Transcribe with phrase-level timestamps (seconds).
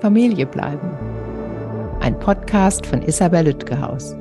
[0.00, 0.90] Familie bleiben.
[2.00, 4.14] Ein Podcast von Isabel Lütgehaus.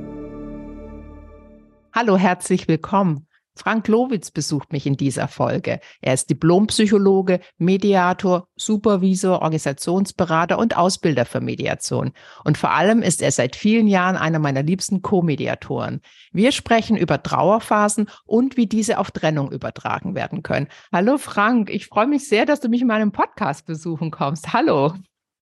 [1.94, 3.28] Hallo, herzlich willkommen.
[3.58, 5.80] Frank Lowitz besucht mich in dieser Folge.
[6.02, 12.12] Er ist Diplompsychologe, Mediator, Supervisor, Organisationsberater und Ausbilder für Mediation.
[12.44, 16.02] Und vor allem ist er seit vielen Jahren einer meiner liebsten Co-Mediatoren.
[16.32, 20.68] Wir sprechen über Trauerphasen und wie diese auf Trennung übertragen werden können.
[20.92, 24.54] Hallo Frank, ich freue mich sehr, dass du mich in meinem Podcast besuchen kommst.
[24.54, 24.94] Hallo.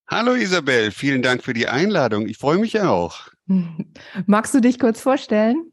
[0.08, 2.28] Hallo Isabel, vielen Dank für die Einladung.
[2.28, 3.30] Ich freue mich auch.
[4.26, 5.72] Magst du dich kurz vorstellen?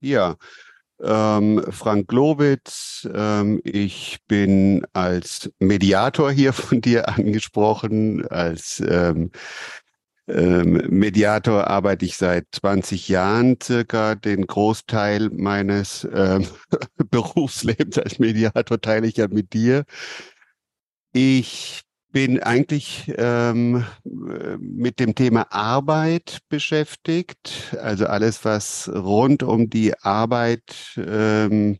[0.00, 0.36] Ja,
[1.00, 3.08] ähm, Frank Glowitz.
[3.12, 8.26] Ähm, ich bin als Mediator hier von dir angesprochen.
[8.26, 9.30] Als ähm,
[10.26, 14.16] ähm, Mediator arbeite ich seit 20 Jahren circa.
[14.16, 16.46] Den Großteil meines ähm,
[17.10, 19.84] Berufslebens als Mediator teile ich ja mit dir.
[21.12, 21.87] Ich
[22.18, 23.84] bin eigentlich ähm,
[24.58, 27.76] mit dem Thema Arbeit beschäftigt.
[27.80, 31.78] Also alles, was rund um die Arbeit, ähm,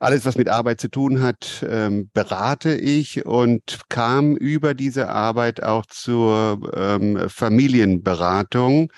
[0.00, 5.62] alles, was mit Arbeit zu tun hat, ähm, berate ich und kam über diese Arbeit
[5.62, 8.92] auch zur ähm, Familienberatung,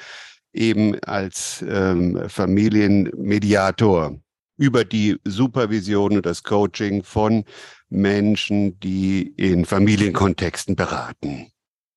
[0.54, 4.18] eben als ähm, Familienmediator
[4.60, 7.44] über die Supervision und das Coaching von
[7.88, 11.50] Menschen, die in Familienkontexten beraten.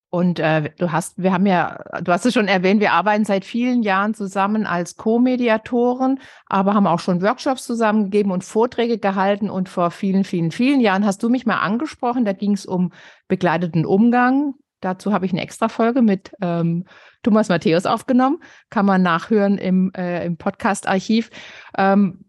[0.09, 3.43] Und äh, du hast, wir haben ja, du hast es schon erwähnt, wir arbeiten seit
[3.43, 9.49] vielen Jahren zusammen als Co-Mediatoren, aber haben auch schon Workshops zusammengegeben und Vorträge gehalten.
[9.49, 12.23] Und vor vielen, vielen, vielen Jahren hast du mich mal angesprochen.
[12.23, 12.93] Da ging es um
[13.27, 14.53] begleiteten Umgang.
[14.79, 16.85] Dazu habe ich eine extra Folge mit ähm,
[17.23, 18.37] Thomas Matthäus aufgenommen.
[18.69, 21.29] Kann man nachhören im, äh, im Podcast-Archiv.
[21.77, 22.23] Ähm,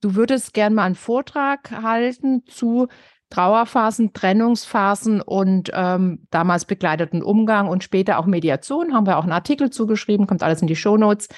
[0.00, 2.88] Du würdest gern mal einen Vortrag halten zu
[3.30, 8.94] Trauerphasen, Trennungsphasen und ähm, damals begleiteten Umgang und später auch Mediation.
[8.94, 11.28] Haben wir auch einen Artikel zugeschrieben, kommt alles in die Shownotes.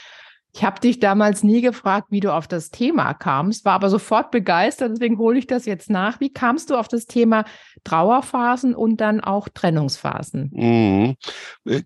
[0.54, 4.30] Ich habe dich damals nie gefragt, wie du auf das Thema kamst, war aber sofort
[4.30, 6.20] begeistert, deswegen hole ich das jetzt nach.
[6.20, 7.44] Wie kamst du auf das Thema
[7.84, 10.50] Trauerphasen und dann auch Trennungsphasen?
[10.52, 11.16] Mhm.
[11.64, 11.82] Äh,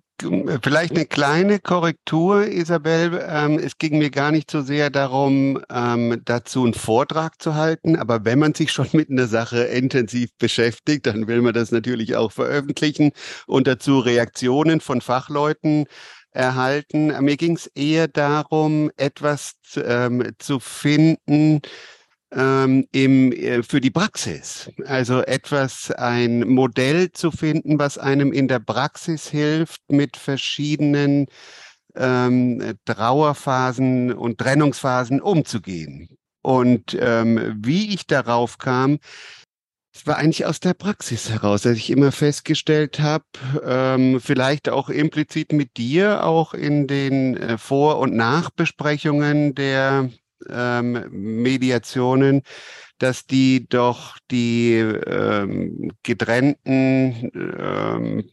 [0.63, 3.21] vielleicht eine kleine Korrektur, Isabel.
[3.29, 7.97] Ähm, es ging mir gar nicht so sehr darum, ähm, dazu einen Vortrag zu halten,
[7.97, 12.17] aber wenn man sich schon mit einer Sache intensiv beschäftigt, dann will man das natürlich
[12.17, 13.11] auch veröffentlichen
[13.47, 15.87] und dazu Reaktionen von Fachleuten
[16.33, 17.13] erhalten.
[17.25, 21.61] Mir ging es eher darum, etwas ähm, zu finden
[22.33, 24.71] ähm, im, äh, für die Praxis.
[24.87, 31.27] Also etwas, ein Modell zu finden, was einem in der Praxis hilft, mit verschiedenen
[31.95, 36.09] ähm, Trauerphasen und Trennungsphasen umzugehen.
[36.43, 38.99] Und ähm, wie ich darauf kam,
[39.95, 43.25] es war eigentlich aus der Praxis heraus, dass ich immer festgestellt habe,
[43.65, 50.09] ähm, vielleicht auch implizit mit dir, auch in den äh, Vor- und Nachbesprechungen der
[50.49, 52.43] ähm, Mediationen,
[53.03, 58.25] dass die doch die ähm, getrennten, ähm,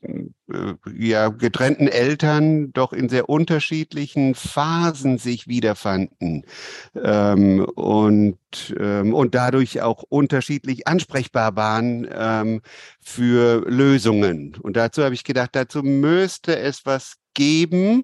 [0.48, 6.44] äh, ja, getrennten Eltern doch in sehr unterschiedlichen Phasen sich wiederfanden
[6.96, 8.38] ähm, und,
[8.80, 12.62] ähm, und dadurch auch unterschiedlich ansprechbar waren ähm,
[13.02, 14.56] für Lösungen.
[14.62, 18.04] Und dazu habe ich gedacht, dazu müsste es was geben,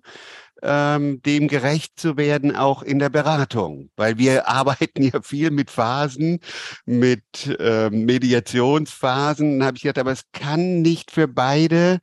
[0.65, 3.89] ähm, dem gerecht zu werden, auch in der Beratung.
[3.95, 6.39] Weil wir arbeiten ja viel mit Phasen,
[6.85, 7.23] mit
[7.59, 9.63] ähm, Mediationsphasen.
[9.63, 11.99] Habe ich gedacht, aber es kann nicht für beide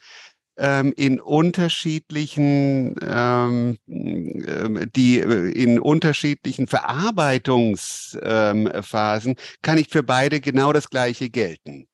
[0.56, 10.40] ähm, in unterschiedlichen ähm, ähm die äh, in unterschiedlichen Verarbeitungsphasen ähm, kann nicht für beide
[10.40, 11.86] genau das gleiche gelten.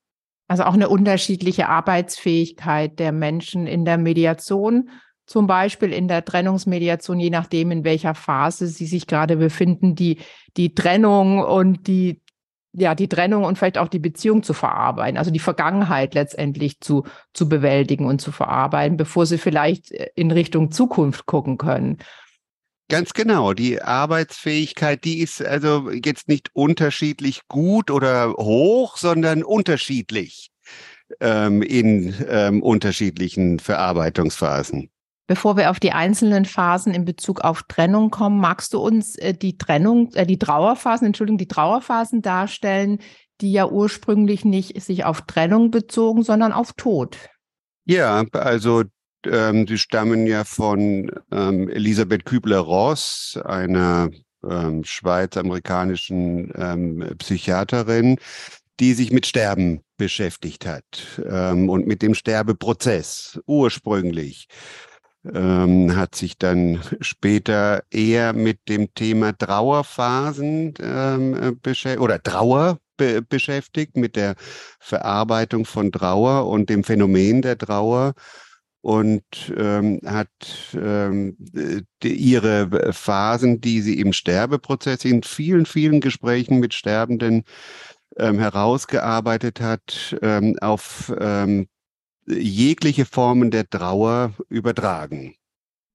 [0.49, 4.89] Also auch eine unterschiedliche Arbeitsfähigkeit der Menschen in der Mediation
[5.29, 10.17] zum Beispiel in der Trennungsmediation, je nachdem, in welcher Phase sie sich gerade befinden, die,
[10.57, 12.23] die Trennung und die,
[12.73, 17.03] ja, die Trennung und vielleicht auch die Beziehung zu verarbeiten, also die Vergangenheit letztendlich zu,
[17.31, 21.99] zu bewältigen und zu verarbeiten, bevor sie vielleicht in Richtung Zukunft gucken können.
[22.89, 23.53] Ganz genau.
[23.53, 30.49] Die Arbeitsfähigkeit, die ist also jetzt nicht unterschiedlich gut oder hoch, sondern unterschiedlich
[31.19, 34.89] ähm, in ähm, unterschiedlichen Verarbeitungsphasen.
[35.29, 39.35] Bevor wir auf die einzelnen Phasen in Bezug auf Trennung kommen, magst du uns äh,
[39.35, 42.97] die Trennung, äh, die Trauerphasen, Entschuldigung, die Trauerphasen darstellen,
[43.39, 47.15] die ja ursprünglich nicht sich auf Trennung bezogen, sondern auf Tod?
[47.85, 48.85] Ja, also
[49.23, 54.09] ähm, die stammen ja von ähm, Elisabeth Kübler-Ross, einer
[54.43, 58.17] ähm, schweiz-amerikanischen ähm, Psychiaterin,
[58.79, 64.47] die sich mit Sterben beschäftigt hat ähm, und mit dem Sterbeprozess ursprünglich.
[65.25, 73.21] Ähm, hat sich dann später eher mit dem Thema Trauerphasen ähm, beschäftigt oder Trauer be
[73.21, 74.35] beschäftigt, mit der
[74.79, 78.13] Verarbeitung von Trauer und dem Phänomen der Trauer
[78.81, 79.23] und
[79.57, 80.29] ähm, hat
[80.73, 81.35] ähm,
[82.01, 87.43] die, ihre Phasen, die sie im Sterbeprozess in vielen, vielen Gesprächen mit Sterbenden
[88.17, 91.67] ähm, herausgearbeitet hat, ähm, auf ähm,
[92.29, 95.35] jegliche Formen der Trauer übertragen.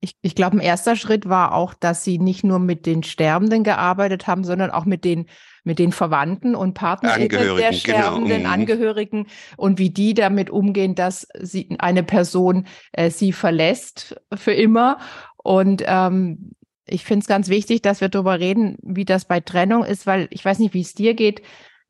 [0.00, 3.64] Ich, ich glaube, ein erster Schritt war auch, dass sie nicht nur mit den Sterbenden
[3.64, 5.26] gearbeitet haben, sondern auch mit den
[5.66, 8.50] mit den Verwandten und Partnern der genau, sterbenden genau.
[8.50, 14.98] Angehörigen und wie die damit umgehen, dass sie eine Person äh, sie verlässt für immer.
[15.42, 16.52] Und ähm,
[16.86, 20.28] ich finde es ganz wichtig, dass wir darüber reden, wie das bei Trennung ist, weil
[20.31, 21.40] ich weiß nicht, wie es dir geht.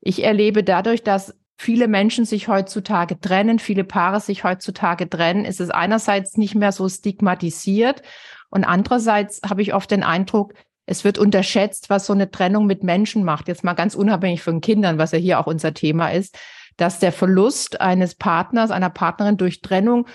[0.00, 5.60] Ich erlebe dadurch, dass viele Menschen sich heutzutage trennen, viele Paare sich heutzutage trennen, ist
[5.60, 8.02] es einerseits nicht mehr so stigmatisiert
[8.50, 10.54] und andererseits habe ich oft den Eindruck,
[10.86, 13.48] es wird unterschätzt, was so eine Trennung mit Menschen macht.
[13.48, 16.38] Jetzt mal ganz unabhängig von Kindern, was ja hier auch unser Thema ist,
[16.76, 20.06] dass der Verlust eines Partners, einer Partnerin durch Trennung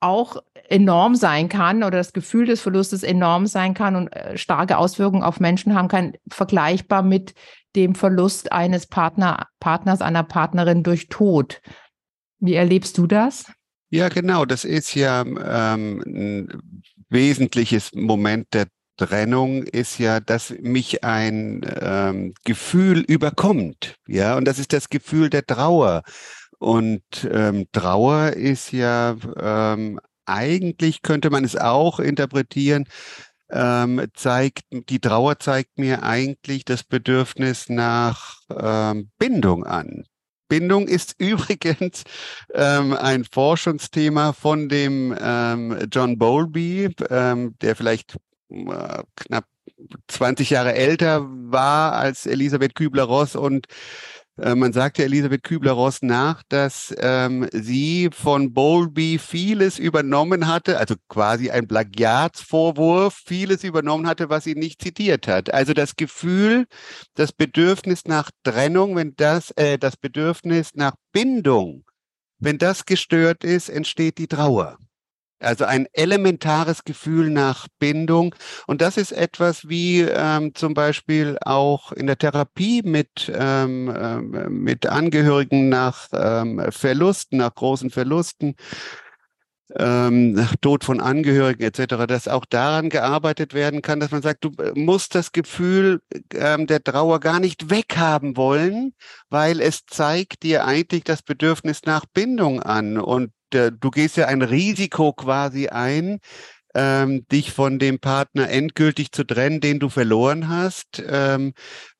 [0.00, 0.36] auch
[0.68, 5.22] enorm sein kann oder das Gefühl des Verlustes enorm sein kann und äh, starke Auswirkungen
[5.22, 7.34] auf Menschen haben kann, vergleichbar mit
[7.76, 11.60] dem Verlust eines Partner, Partners, einer Partnerin durch Tod.
[12.38, 13.46] Wie erlebst du das?
[13.90, 14.44] Ja, genau.
[14.44, 16.48] Das ist ja ähm, ein
[17.08, 18.66] wesentliches Moment der
[18.96, 23.96] Trennung ist ja, dass mich ein ähm, Gefühl überkommt.
[24.06, 26.02] Ja, und das ist das Gefühl der Trauer.
[26.58, 32.86] Und ähm, Trauer ist ja ähm, eigentlich könnte man es auch interpretieren
[33.50, 40.04] ähm, zeigt, die Trauer zeigt mir eigentlich das Bedürfnis nach ähm, Bindung an.
[40.48, 42.04] Bindung ist übrigens
[42.52, 48.16] ähm, ein Forschungsthema von dem ähm, John Bowlby, ähm, der vielleicht
[48.50, 49.46] äh, knapp
[50.08, 53.66] 20 Jahre älter war als Elisabeth Kübler-Ross und
[54.36, 61.50] man sagte Elisabeth Kübler-Ross nach, dass ähm, sie von Bowlby vieles übernommen hatte, also quasi
[61.50, 65.54] ein Plagiatsvorwurf, vieles übernommen hatte, was sie nicht zitiert hat.
[65.54, 66.66] Also das Gefühl,
[67.14, 71.84] das Bedürfnis nach Trennung, wenn das, äh, das Bedürfnis nach Bindung,
[72.38, 74.78] wenn das gestört ist, entsteht die Trauer.
[75.40, 78.34] Also ein elementares Gefühl nach Bindung.
[78.66, 84.48] Und das ist etwas wie ähm, zum Beispiel auch in der Therapie mit, ähm, äh,
[84.48, 88.54] mit Angehörigen nach ähm, Verlusten, nach großen Verlusten,
[89.76, 94.44] ähm, nach Tod von Angehörigen etc., dass auch daran gearbeitet werden kann, dass man sagt,
[94.44, 96.00] du äh, musst das Gefühl
[96.34, 98.94] ähm, der Trauer gar nicht weghaben wollen,
[99.30, 102.98] weil es zeigt dir eigentlich das Bedürfnis nach Bindung an.
[102.98, 106.20] Und äh, du gehst ja ein Risiko quasi ein,
[106.74, 111.54] ähm, dich von dem Partner endgültig zu trennen, den du verloren hast, ähm,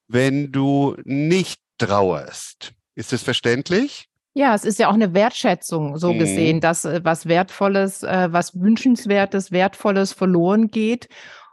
[0.09, 2.73] wenn du nicht trauerst.
[2.95, 4.09] Ist das verständlich?
[4.35, 6.19] Ja, es ist ja auch eine Wertschätzung so mhm.
[6.19, 11.09] gesehen, dass äh, was Wertvolles, äh, was Wünschenswertes, Wertvolles verloren geht.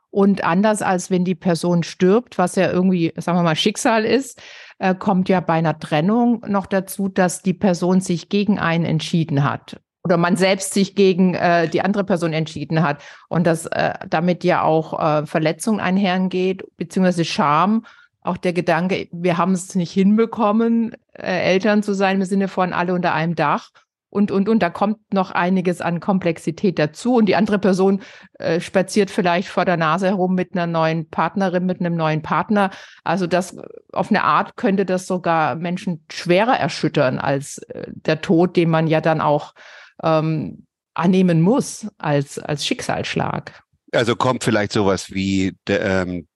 [0.10, 4.42] Und anders als wenn die Person stirbt, was ja irgendwie, sagen wir mal, Schicksal ist,
[4.80, 9.44] äh, kommt ja bei einer Trennung noch dazu, dass die Person sich gegen einen entschieden
[9.44, 13.94] hat oder man selbst sich gegen äh, die andere Person entschieden hat und dass äh,
[14.10, 17.86] damit ja auch äh, Verletzung einhergeht, beziehungsweise Scham,
[18.24, 22.74] auch der Gedanke, wir haben es nicht hinbekommen, äh, Eltern zu sein im Sinne von
[22.74, 23.70] alle unter einem Dach.
[24.14, 27.16] Und, und, und da kommt noch einiges an Komplexität dazu.
[27.16, 28.02] Und die andere Person
[28.40, 32.72] äh, spaziert vielleicht vor der Nase herum mit einer neuen Partnerin, mit einem neuen Partner.
[33.06, 33.56] Also das
[33.94, 38.88] auf eine Art könnte das sogar Menschen schwerer erschüttern als äh, der Tod, den man
[38.88, 39.54] ja dann auch
[40.04, 43.64] ähm, annehmen muss als, als Schicksalsschlag.
[43.94, 46.28] Also kommt vielleicht sowas wie ähm,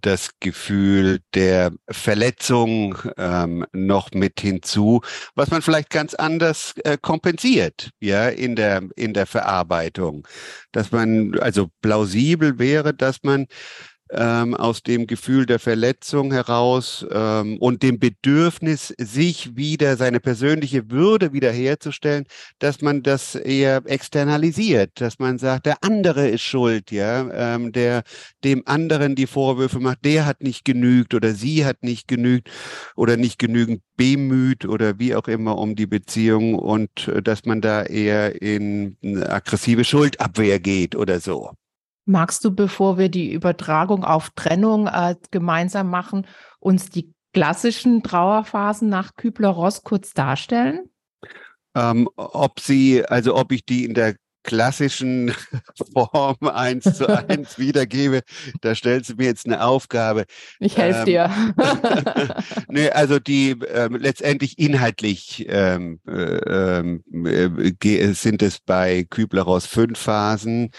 [0.00, 5.00] das Gefühl der Verletzung ähm, noch mit hinzu,
[5.34, 10.26] was man vielleicht ganz anders äh, kompensiert, ja, in der in der Verarbeitung,
[10.72, 13.46] dass man also plausibel wäre, dass man
[14.12, 20.90] ähm, aus dem Gefühl der Verletzung heraus ähm, und dem Bedürfnis, sich wieder seine persönliche
[20.90, 22.24] Würde wiederherzustellen,
[22.58, 28.02] dass man das eher externalisiert, dass man sagt, der andere ist schuld, ja, ähm, der
[28.44, 32.50] dem anderen die Vorwürfe macht, der hat nicht genügt oder sie hat nicht genügt
[32.96, 37.60] oder nicht genügend bemüht oder wie auch immer um die Beziehung und äh, dass man
[37.60, 41.52] da eher in aggressive Schuldabwehr geht oder so.
[42.04, 46.26] Magst du, bevor wir die Übertragung auf Trennung äh, gemeinsam machen,
[46.58, 50.90] uns die klassischen Trauerphasen nach Kübler-Ross kurz darstellen?
[51.74, 55.32] Ähm, ob sie, also ob ich die in der klassischen
[55.92, 58.22] Form eins zu eins wiedergebe,
[58.60, 60.24] da stellst du mir jetzt eine Aufgabe.
[60.58, 61.30] Ich helfe ähm, dir.
[62.68, 70.70] nee, also die äh, letztendlich inhaltlich ähm, äh, äh, sind es bei Kübler-Ross fünf Phasen.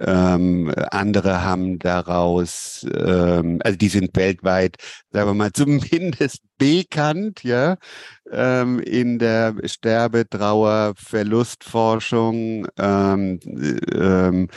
[0.00, 4.76] Ähm, andere haben daraus, ähm, also die sind weltweit,
[5.10, 7.76] sagen wir mal, zumindest bekannt, ja,
[8.30, 13.40] ähm, in der Sterbe-, Trauer-, Verlustforschung ähm,
[13.92, 14.48] ähm,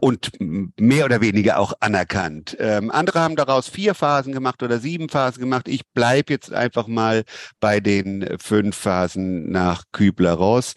[0.00, 2.56] und mehr oder weniger auch anerkannt.
[2.58, 5.68] Ähm, andere haben daraus vier Phasen gemacht oder sieben Phasen gemacht.
[5.68, 7.24] Ich bleib jetzt einfach mal
[7.60, 10.74] bei den fünf Phasen nach Kübler-Ross.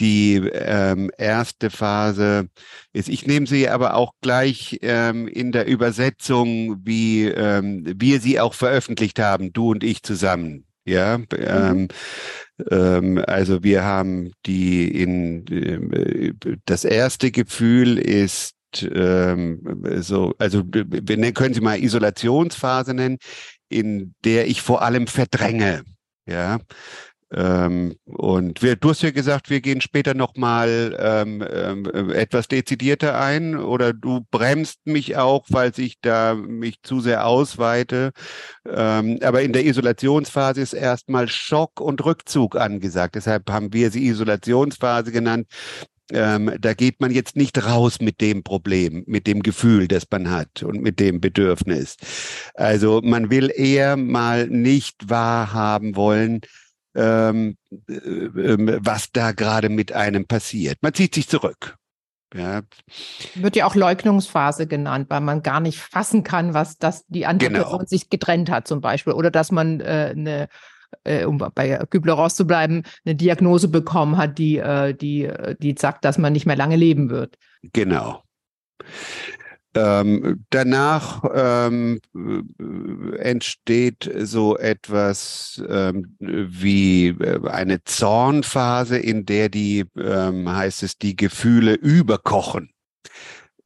[0.00, 2.48] Die ähm, erste Phase
[2.92, 8.40] ist, ich nehme sie aber auch gleich ähm, in der Übersetzung, wie ähm, wir sie
[8.40, 10.66] auch veröffentlicht haben, du und ich zusammen.
[10.86, 11.26] Ja, mhm.
[11.38, 11.88] ähm,
[12.70, 16.32] ähm, also wir haben die in äh,
[16.66, 19.60] das erste Gefühl ist ähm,
[20.00, 23.18] so, also wir können sie mal Isolationsphase nennen,
[23.68, 25.84] in der ich vor allem verdränge.
[26.26, 26.58] Ja,
[27.36, 33.20] ähm, und wir, du hast ja gesagt, wir gehen später nochmal ähm, ähm, etwas dezidierter
[33.20, 38.12] ein oder du bremst mich auch, weil ich da mich zu sehr ausweite.
[38.68, 43.16] Ähm, aber in der Isolationsphase ist erstmal Schock und Rückzug angesagt.
[43.16, 45.48] Deshalb haben wir sie Isolationsphase genannt.
[46.12, 50.30] Ähm, da geht man jetzt nicht raus mit dem Problem, mit dem Gefühl, das man
[50.30, 51.96] hat und mit dem Bedürfnis.
[52.54, 56.42] Also man will eher mal nicht wahrhaben wollen,
[56.94, 57.56] ähm,
[57.88, 60.78] äh, ähm, was da gerade mit einem passiert.
[60.82, 61.76] Man zieht sich zurück.
[62.34, 62.62] Ja.
[63.36, 67.50] Wird ja auch Leugnungsphase genannt, weil man gar nicht fassen kann, was das die andere
[67.50, 67.62] genau.
[67.62, 69.12] Person sich getrennt hat zum Beispiel.
[69.12, 70.48] Oder dass man äh, eine,
[71.04, 76.04] äh, um bei Kübler-Ross zu bleiben, eine Diagnose bekommen hat, die, äh, die, die sagt,
[76.04, 77.38] dass man nicht mehr lange leben wird.
[77.72, 78.24] Genau.
[79.76, 82.00] Ähm, danach ähm,
[83.18, 91.16] entsteht so etwas ähm, wie äh, eine Zornphase, in der die, ähm, heißt es, die
[91.16, 92.70] Gefühle überkochen.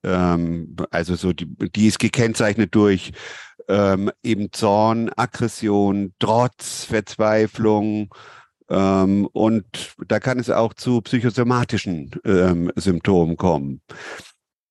[0.02, 3.12] Ähm, also so die, die ist gekennzeichnet durch
[3.68, 8.14] ähm, eben Zorn, Aggression, Trotz, Verzweiflung,
[8.70, 9.64] und
[10.06, 12.10] da kann es auch zu psychosomatischen
[12.76, 13.80] Symptomen kommen.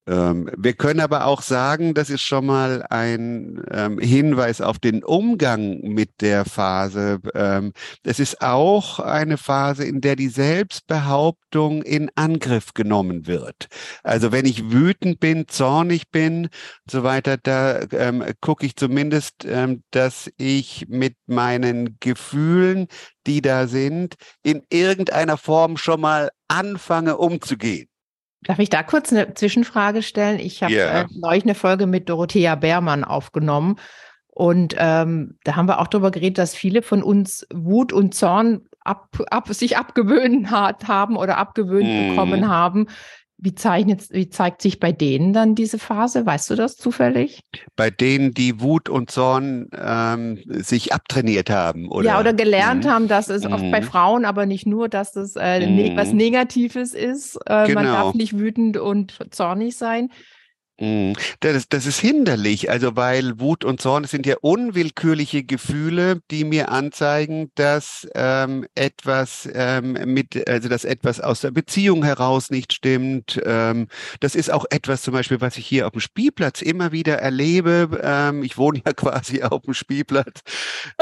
[0.08, 5.04] Ähm, wir können aber auch sagen, das ist schon mal ein ähm, Hinweis auf den
[5.04, 7.20] Umgang mit der Phase.
[7.36, 7.74] Ähm,
[8.04, 13.68] es ist auch eine Phase, in der die Selbstbehauptung in Angriff genommen wird.
[14.04, 16.48] Also wenn ich wütend bin, zornig bin,
[16.90, 22.88] so weiter, da ähm, gucke ich zumindest, ähm, dass ich mit meinen Gefühlen,
[23.26, 27.90] die da sind, in irgendeiner Form schon mal anfange umzugehen.
[28.48, 30.39] Darf ich da kurz eine Zwischenfrage stellen?
[30.39, 31.01] Ich habe yeah.
[31.01, 33.75] äh, neulich eine Folge mit Dorothea Beermann aufgenommen.
[34.30, 38.62] Und ähm, da haben wir auch darüber geredet, dass viele von uns Wut und Zorn
[38.80, 42.10] ab, ab, sich abgewöhnt hat, haben oder abgewöhnt mm.
[42.10, 42.88] bekommen haben.
[43.39, 46.25] Wie, zeichnet, wie zeigt sich bei denen dann diese Phase?
[46.25, 47.41] Weißt du das zufällig?
[47.75, 52.06] Bei denen, die Wut und Zorn ähm, sich abtrainiert haben, oder?
[52.06, 52.89] Ja, oder gelernt mhm.
[52.89, 53.53] haben, dass es mhm.
[53.53, 53.86] oft bei mhm.
[53.86, 55.98] Frauen, aber nicht nur, dass es äh, ne, mhm.
[55.98, 57.38] was Negatives ist.
[57.46, 57.82] Äh, genau.
[57.82, 60.10] Man darf nicht wütend und zornig sein.
[60.79, 61.13] Mhm.
[61.39, 66.69] Das, das ist hinderlich, also weil Wut und Zorn sind ja unwillkürliche Gefühle, die mir
[66.69, 73.41] anzeigen, dass ähm, etwas ähm, mit, also dass etwas aus der Beziehung heraus nicht stimmt.
[73.43, 73.88] Ähm,
[74.19, 78.00] das ist auch etwas zum Beispiel, was ich hier auf dem Spielplatz immer wieder erlebe.
[78.03, 80.41] Ähm, ich wohne ja quasi auf dem Spielplatz,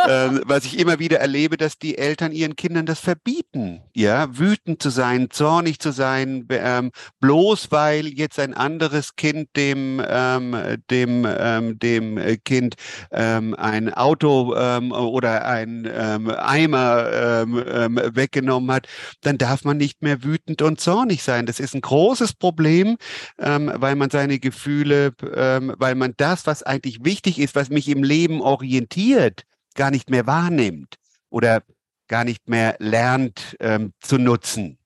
[0.08, 4.82] ähm, was ich immer wieder erlebe, dass die Eltern ihren Kindern das verbieten, ja, wütend
[4.82, 10.56] zu sein, zornig zu sein, ähm, bloß weil jetzt ein anderes Kind dem, ähm,
[10.90, 12.76] dem, ähm, dem Kind
[13.12, 18.88] ähm, ein Auto ähm, oder ein ähm, Eimer ähm, ähm, weggenommen hat,
[19.22, 21.46] dann darf man nicht mehr wütend und zornig sein.
[21.46, 22.98] Das ist ein großes Problem,
[23.40, 27.88] ähm, weil man seine Gefühle, ähm, weil man das, was eigentlich wichtig ist, was mich
[27.90, 29.44] im Leben orientiert,
[29.76, 30.96] gar nicht mehr wahrnimmt
[31.30, 31.64] oder
[32.08, 34.78] gar nicht mehr lernt ähm, zu nutzen.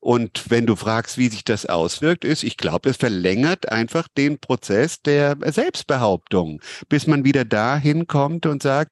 [0.00, 4.38] Und wenn du fragst, wie sich das auswirkt, ist, ich glaube, es verlängert einfach den
[4.38, 8.90] Prozess der Selbstbehauptung, bis man wieder dahin kommt und sagt,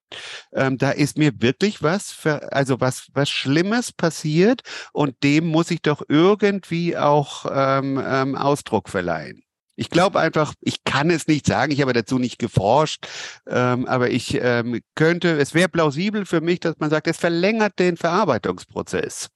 [0.52, 5.70] ähm, da ist mir wirklich was, für, also was, was Schlimmes passiert und dem muss
[5.70, 9.42] ich doch irgendwie auch ähm, ähm, Ausdruck verleihen.
[9.80, 13.06] Ich glaube einfach, ich kann es nicht sagen, ich habe dazu nicht geforscht,
[13.47, 17.78] ähm, aber ich ähm, könnte, es wäre plausibel für mich, dass man sagt, es verlängert
[17.78, 19.28] den Verarbeitungsprozess.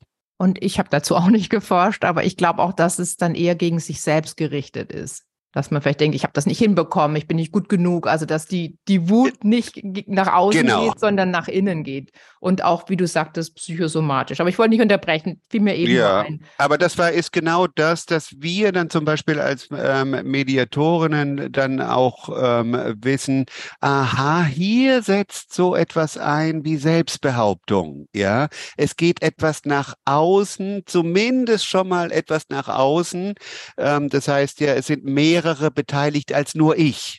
[0.42, 3.54] Und ich habe dazu auch nicht geforscht, aber ich glaube auch, dass es dann eher
[3.54, 7.26] gegen sich selbst gerichtet ist dass man vielleicht denkt, ich habe das nicht hinbekommen, ich
[7.26, 8.06] bin nicht gut genug.
[8.06, 10.84] Also dass die, die Wut nicht nach außen genau.
[10.84, 12.10] geht, sondern nach innen geht.
[12.40, 14.40] Und auch, wie du sagtest, psychosomatisch.
[14.40, 16.42] Aber ich wollte nicht unterbrechen, fiel mir eben ja, ein.
[16.58, 21.80] Aber das war ist genau das, dass wir dann zum Beispiel als ähm, Mediatorinnen dann
[21.80, 23.46] auch ähm, wissen,
[23.80, 28.08] aha, hier setzt so etwas ein wie Selbstbehauptung.
[28.14, 33.34] Ja, es geht etwas nach außen, zumindest schon mal etwas nach außen.
[33.76, 37.18] Ähm, das heißt ja, es sind mehrere mehrere beteiligt als nur ich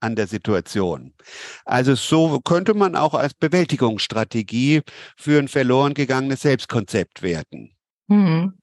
[0.00, 1.14] an der Situation.
[1.64, 4.82] Also so könnte man auch als Bewältigungsstrategie
[5.16, 7.76] für ein verloren gegangenes Selbstkonzept werten.
[8.08, 8.54] Hm.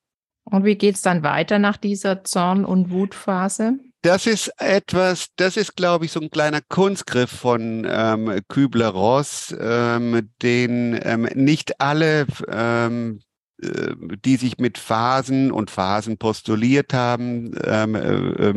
[0.44, 3.78] Und wie geht es dann weiter nach dieser Zorn- und Wutphase?
[4.02, 10.30] Das ist etwas, das ist, glaube ich, so ein kleiner Kunstgriff von ähm, Kübler-Ross, ähm,
[10.42, 13.29] den ähm, nicht alle ähm, äh,
[13.62, 18.52] die sich mit Phasen und Phasen postuliert haben, ähm, äh,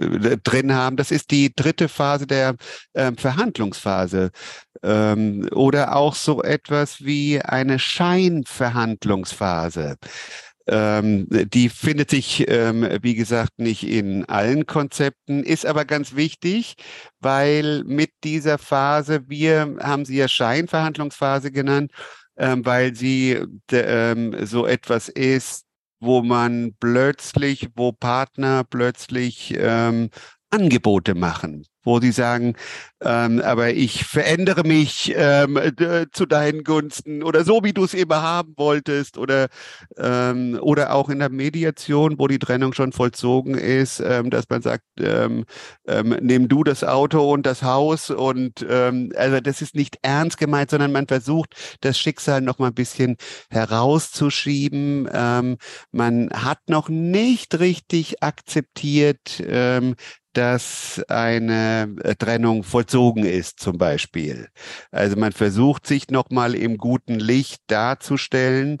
[0.00, 0.96] äh, drin haben.
[0.96, 2.56] Das ist die dritte Phase der
[2.92, 4.30] äh, Verhandlungsphase
[4.82, 9.96] ähm, oder auch so etwas wie eine Scheinverhandlungsphase.
[10.66, 16.76] Ähm, die findet sich, ähm, wie gesagt, nicht in allen Konzepten, ist aber ganz wichtig,
[17.20, 21.92] weil mit dieser Phase, wir haben sie ja Scheinverhandlungsphase genannt,
[22.36, 23.38] ähm, weil sie
[23.72, 25.64] ähm, so etwas ist,
[26.00, 30.10] wo man plötzlich, wo Partner plötzlich ähm,
[30.54, 32.54] Angebote machen wo sie sagen,
[33.02, 35.58] ähm, aber ich verändere mich ähm,
[36.12, 39.48] zu deinen Gunsten oder so, wie du es eben haben wolltest oder
[39.98, 44.62] ähm, oder auch in der Mediation, wo die Trennung schon vollzogen ist, ähm, dass man
[44.62, 45.44] sagt, ähm,
[45.86, 50.38] ähm, nimm du das Auto und das Haus und ähm, also das ist nicht ernst
[50.38, 53.16] gemeint, sondern man versucht, das Schicksal noch mal ein bisschen
[53.50, 55.08] herauszuschieben.
[55.12, 55.58] Ähm,
[55.92, 59.96] man hat noch nicht richtig akzeptiert, ähm,
[60.36, 64.48] dass eine äh, Trennung vollzogen ist, zum Beispiel.
[64.90, 68.78] Also man versucht sich nochmal im guten Licht darzustellen,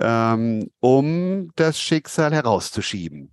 [0.00, 3.32] ähm, um das Schicksal herauszuschieben.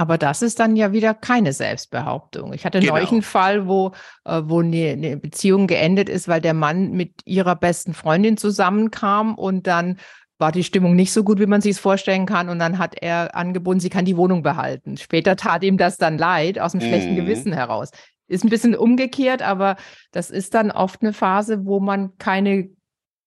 [0.00, 2.52] Aber das ist dann ja wieder keine Selbstbehauptung.
[2.52, 2.94] Ich hatte genau.
[2.94, 3.92] neulich einen Fall, wo,
[4.24, 9.34] äh, wo eine, eine Beziehung geendet ist, weil der Mann mit ihrer besten Freundin zusammenkam
[9.34, 9.98] und dann
[10.38, 12.48] war die Stimmung nicht so gut, wie man sich es vorstellen kann.
[12.48, 14.96] Und dann hat er angeboten, sie kann die Wohnung behalten.
[14.96, 16.80] Später tat ihm das dann leid, aus mhm.
[16.80, 17.90] schlechten Gewissen heraus.
[18.28, 19.76] Ist ein bisschen umgekehrt, aber
[20.12, 22.70] das ist dann oft eine Phase, wo man keine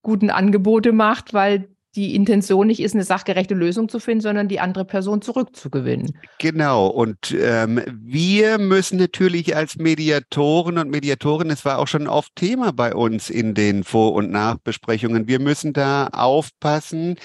[0.04, 4.60] guten Angebote macht, weil die Intention nicht ist, eine sachgerechte Lösung zu finden, sondern die
[4.60, 6.18] andere Person zurückzugewinnen.
[6.40, 6.88] Genau.
[6.88, 12.72] Und ähm, wir müssen natürlich als Mediatoren und Mediatoren, es war auch schon oft Thema
[12.72, 17.16] bei uns in den Vor- und Nachbesprechungen, wir müssen da aufpassen,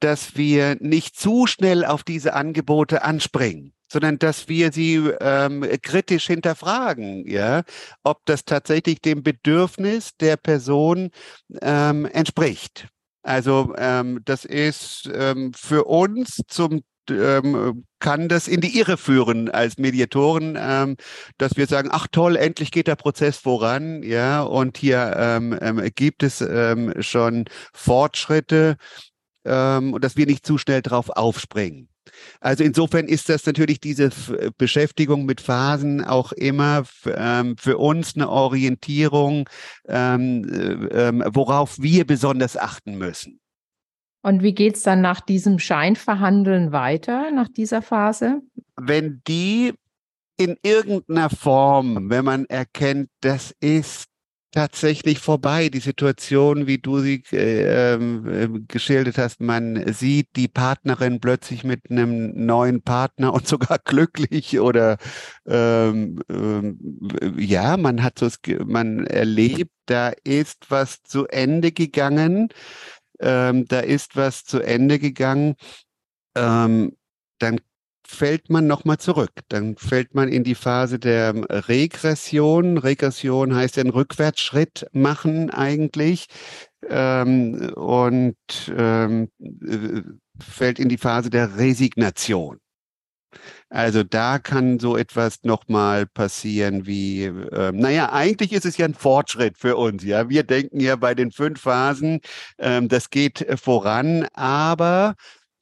[0.00, 6.26] dass wir nicht zu schnell auf diese Angebote anspringen sondern dass wir sie ähm, kritisch
[6.26, 7.62] hinterfragen, ja,
[8.02, 11.10] ob das tatsächlich dem Bedürfnis der Person
[11.60, 12.88] ähm, entspricht.
[13.22, 19.50] Also ähm, das ist ähm, für uns zum ähm, kann das in die Irre führen
[19.50, 20.96] als Mediatoren, ähm,
[21.38, 25.90] dass wir sagen, ach toll, endlich geht der Prozess voran, ja, und hier ähm, ähm,
[25.94, 28.76] gibt es ähm, schon Fortschritte
[29.44, 31.91] ähm, und dass wir nicht zu schnell drauf aufspringen.
[32.40, 34.10] Also insofern ist das natürlich diese
[34.58, 39.48] Beschäftigung mit Phasen auch immer ähm, für uns eine Orientierung,
[39.88, 43.40] ähm, äh, ähm, worauf wir besonders achten müssen.
[44.22, 48.40] Und wie geht es dann nach diesem Scheinverhandeln weiter, nach dieser Phase?
[48.76, 49.74] Wenn die
[50.36, 54.06] in irgendeiner Form, wenn man erkennt, das ist
[54.52, 55.68] tatsächlich vorbei.
[55.68, 61.90] Die Situation, wie du sie äh, äh, geschildert hast, man sieht die Partnerin plötzlich mit
[61.90, 64.98] einem neuen Partner und sogar glücklich oder
[65.46, 68.28] ähm, äh, ja, man hat so,
[68.64, 72.48] man erlebt, da ist was zu Ende gegangen,
[73.20, 75.54] ähm, da ist was zu Ende gegangen.
[76.36, 76.96] Ähm,
[77.38, 77.60] dann
[78.12, 79.32] fällt man nochmal zurück.
[79.48, 81.34] Dann fällt man in die Phase der
[81.68, 82.78] Regression.
[82.78, 86.26] Regression heißt einen Rückwärtsschritt machen eigentlich
[86.88, 88.36] ähm, und
[88.76, 90.02] ähm, äh,
[90.40, 92.58] fällt in die Phase der Resignation.
[93.70, 98.94] Also da kann so etwas nochmal passieren wie, äh, naja, eigentlich ist es ja ein
[98.94, 100.04] Fortschritt für uns.
[100.04, 102.20] Ja, wir denken ja bei den fünf Phasen,
[102.58, 105.14] ähm, das geht voran, aber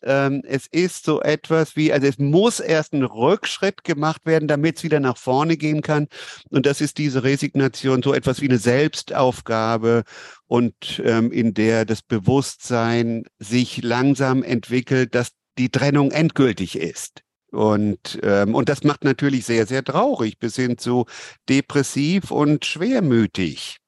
[0.03, 4.79] ähm, es ist so etwas wie, also es muss erst ein Rückschritt gemacht werden, damit
[4.79, 6.09] es wieder nach vorne gehen kann.
[6.51, 10.05] Und das ist diese Resignation, so etwas wie eine Selbstaufgabe
[10.47, 17.23] und ähm, in der das Bewusstsein sich langsam entwickelt, dass die Trennung endgültig ist.
[17.51, 21.07] Und, ähm, und das macht natürlich sehr, sehr traurig bis hin zu
[21.49, 23.79] depressiv und schwermütig.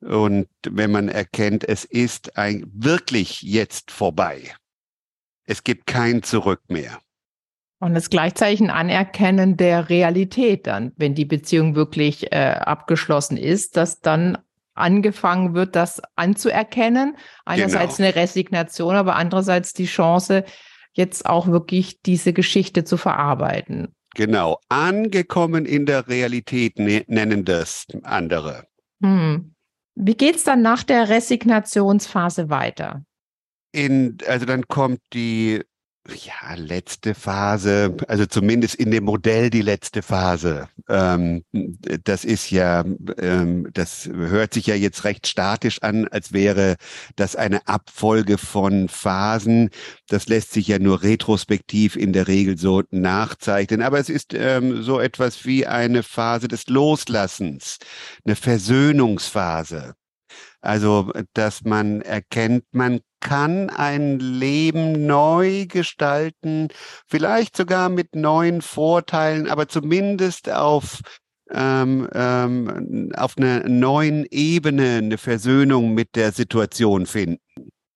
[0.00, 4.54] Und wenn man erkennt, es ist ein, wirklich jetzt vorbei.
[5.44, 6.98] Es gibt kein Zurück mehr.
[7.80, 13.76] Und das gleichzeitig ein Anerkennen der Realität dann, wenn die Beziehung wirklich äh, abgeschlossen ist,
[13.76, 14.38] dass dann
[14.74, 17.16] angefangen wird, das anzuerkennen.
[17.44, 18.08] Einerseits genau.
[18.08, 20.44] eine Resignation, aber andererseits die Chance,
[20.92, 23.94] jetzt auch wirklich diese Geschichte zu verarbeiten.
[24.14, 28.66] Genau, angekommen in der Realität ne nennen das andere.
[29.02, 29.54] Hm.
[29.94, 33.04] Wie geht es dann nach der Resignationsphase weiter?
[33.72, 35.62] In, also dann kommt die
[36.08, 40.68] ja, letzte Phase, also zumindest in dem Modell die letzte Phase.
[40.88, 42.84] Ähm, das ist ja,
[43.18, 46.76] ähm, das hört sich ja jetzt recht statisch an, als wäre
[47.14, 49.70] das eine Abfolge von Phasen.
[50.08, 53.82] Das lässt sich ja nur retrospektiv in der Regel so nachzeichnen.
[53.82, 57.78] Aber es ist ähm, so etwas wie eine Phase des Loslassens,
[58.24, 59.94] eine Versöhnungsphase.
[60.60, 66.68] Also, dass man erkennt, man kann ein Leben neu gestalten,
[67.06, 71.00] vielleicht sogar mit neuen Vorteilen, aber zumindest auf
[71.50, 77.40] ähm, ähm, auf einer neuen Ebene eine Versöhnung mit der Situation finden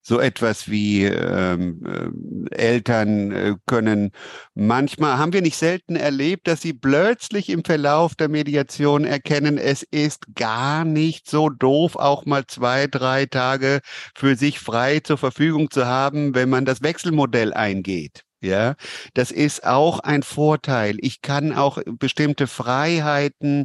[0.07, 4.12] so etwas wie ähm, äh, Eltern äh, können
[4.55, 9.83] manchmal, haben wir nicht selten erlebt, dass sie plötzlich im Verlauf der Mediation erkennen, es
[9.83, 13.81] ist gar nicht so doof, auch mal zwei, drei Tage
[14.14, 18.25] für sich frei zur Verfügung zu haben, wenn man das Wechselmodell eingeht.
[18.42, 18.75] Ja,
[19.14, 20.96] das ist auch ein Vorteil.
[21.01, 23.64] Ich kann auch bestimmte Freiheiten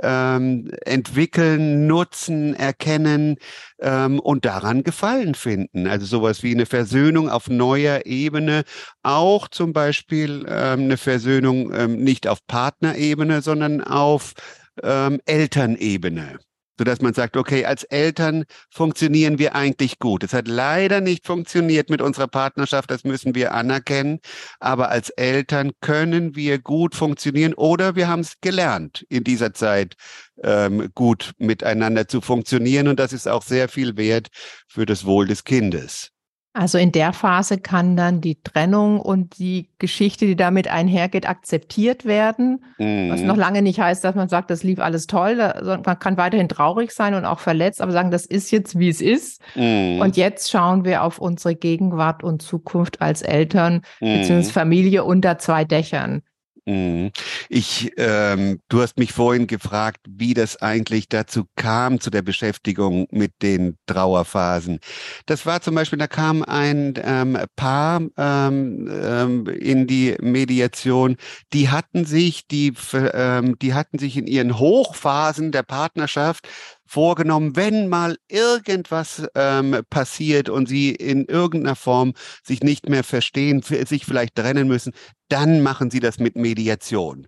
[0.00, 3.36] ähm, entwickeln, nutzen, erkennen
[3.80, 5.88] ähm, und daran Gefallen finden.
[5.88, 8.62] Also sowas wie eine Versöhnung auf neuer Ebene,
[9.02, 14.34] auch zum Beispiel ähm, eine Versöhnung ähm, nicht auf Partnerebene, sondern auf
[14.82, 16.38] ähm, Elternebene
[16.78, 20.24] sodass man sagt, okay, als Eltern funktionieren wir eigentlich gut.
[20.24, 24.20] Es hat leider nicht funktioniert mit unserer Partnerschaft, das müssen wir anerkennen,
[24.60, 29.94] aber als Eltern können wir gut funktionieren oder wir haben es gelernt in dieser Zeit
[30.42, 34.28] ähm, gut miteinander zu funktionieren und das ist auch sehr viel wert
[34.68, 36.10] für das Wohl des Kindes.
[36.54, 42.04] Also in der Phase kann dann die Trennung und die Geschichte, die damit einhergeht, akzeptiert
[42.04, 42.62] werden.
[42.76, 43.10] Mhm.
[43.10, 45.36] Was noch lange nicht heißt, dass man sagt, das lief alles toll.
[45.36, 49.00] Man kann weiterhin traurig sein und auch verletzt, aber sagen, das ist jetzt, wie es
[49.00, 49.40] ist.
[49.54, 50.00] Mhm.
[50.00, 54.20] Und jetzt schauen wir auf unsere Gegenwart und Zukunft als Eltern mhm.
[54.20, 54.42] bzw.
[54.42, 56.22] Familie unter zwei Dächern.
[56.64, 57.10] Mhm.
[57.48, 63.08] Ich, ähm, du hast mich vorhin gefragt, wie das eigentlich dazu kam, zu der Beschäftigung
[63.10, 64.78] mit den Trauerphasen.
[65.26, 71.16] Das war zum Beispiel, da kam ein ähm, Paar ähm, ähm, in die Mediation,
[71.52, 76.48] die hatten sich, die, ähm, die hatten sich in ihren Hochphasen der Partnerschaft
[76.92, 82.12] vorgenommen, wenn mal irgendwas ähm, passiert und sie in irgendeiner Form
[82.44, 84.92] sich nicht mehr verstehen, sich vielleicht trennen müssen,
[85.28, 87.26] dann machen sie das mit Mediation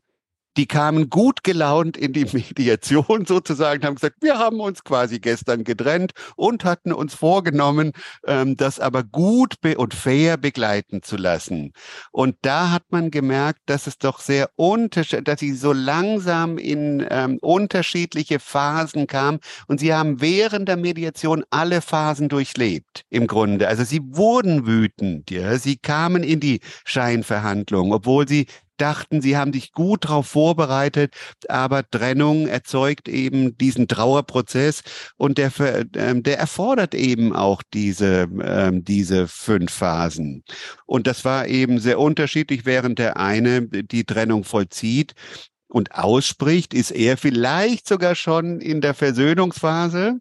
[0.57, 5.65] die kamen gut gelaunt in die Mediation sozusagen, haben gesagt, wir haben uns quasi gestern
[5.65, 7.93] getrennt und hatten uns vorgenommen,
[8.27, 11.73] ähm, das aber gut und fair begleiten zu lassen.
[12.13, 17.07] Und da hat man gemerkt, dass es doch sehr unterschiedlich, dass sie so langsam in
[17.11, 23.69] ähm, unterschiedliche Phasen kam und sie haben während der Mediation alle Phasen durchlebt, im Grunde.
[23.69, 29.53] Also sie wurden wütend, ja, sie kamen in die Scheinverhandlung, obwohl sie dachten, sie haben
[29.53, 31.15] sich gut darauf vorbereitet,
[31.49, 34.83] aber Trennung erzeugt eben diesen Trauerprozess
[35.17, 35.53] und der,
[35.97, 40.45] ähm, der erfordert eben auch diese, ähm, diese fünf Phasen.
[40.87, 45.15] Und das war eben sehr unterschiedlich, während der eine die Trennung vollzieht
[45.69, 50.21] und ausspricht, ist er vielleicht sogar schon in der Versöhnungsphase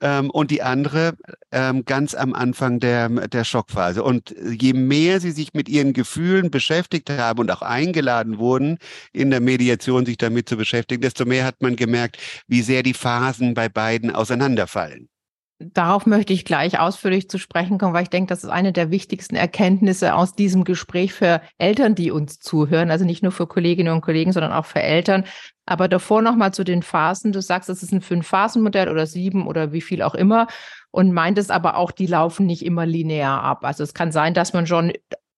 [0.00, 1.14] ähm, und die andere
[1.52, 4.02] ähm, ganz am Anfang der, der Schockphase.
[4.02, 8.78] Und je mehr sie sich mit ihren Gefühlen beschäftigt haben und auch eingeladen wurden,
[9.12, 12.94] in der Mediation sich damit zu beschäftigen, desto mehr hat man gemerkt, wie sehr die
[12.94, 15.08] Phasen bei beiden auseinanderfallen.
[15.60, 18.92] Darauf möchte ich gleich ausführlich zu sprechen kommen, weil ich denke, das ist eine der
[18.92, 22.92] wichtigsten Erkenntnisse aus diesem Gespräch für Eltern, die uns zuhören.
[22.92, 25.24] Also nicht nur für Kolleginnen und Kollegen, sondern auch für Eltern.
[25.68, 27.32] Aber davor nochmal zu den Phasen.
[27.32, 30.46] Du sagst, es ist ein Fünf-Phasen-Modell oder sieben oder wie viel auch immer
[30.90, 33.64] und meintest aber auch, die laufen nicht immer linear ab.
[33.64, 34.92] Also es kann sein, dass man schon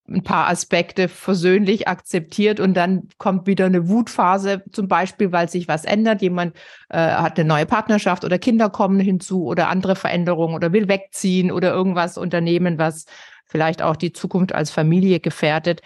[0.07, 5.67] ein paar Aspekte versöhnlich akzeptiert und dann kommt wieder eine Wutphase, zum Beispiel, weil sich
[5.67, 6.21] was ändert.
[6.21, 6.55] Jemand
[6.89, 11.51] äh, hat eine neue Partnerschaft oder Kinder kommen hinzu oder andere Veränderungen oder will wegziehen
[11.51, 13.05] oder irgendwas unternehmen, was
[13.45, 15.81] vielleicht auch die Zukunft als Familie gefährdet.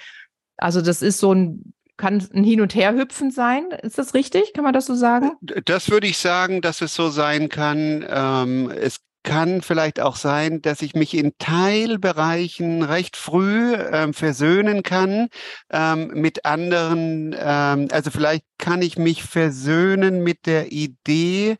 [0.57, 3.65] Also das ist so ein kann ein Hin- und Herhüpfen sein.
[3.81, 4.53] Ist das richtig?
[4.53, 5.31] Kann man das so sagen?
[5.41, 8.05] Das würde ich sagen, dass es so sein kann.
[8.07, 14.83] Ähm, es kann vielleicht auch sein, dass ich mich in Teilbereichen recht früh ähm, versöhnen
[14.83, 15.27] kann
[15.71, 17.35] ähm, mit anderen.
[17.37, 21.57] Ähm, also vielleicht kann ich mich versöhnen mit der Idee,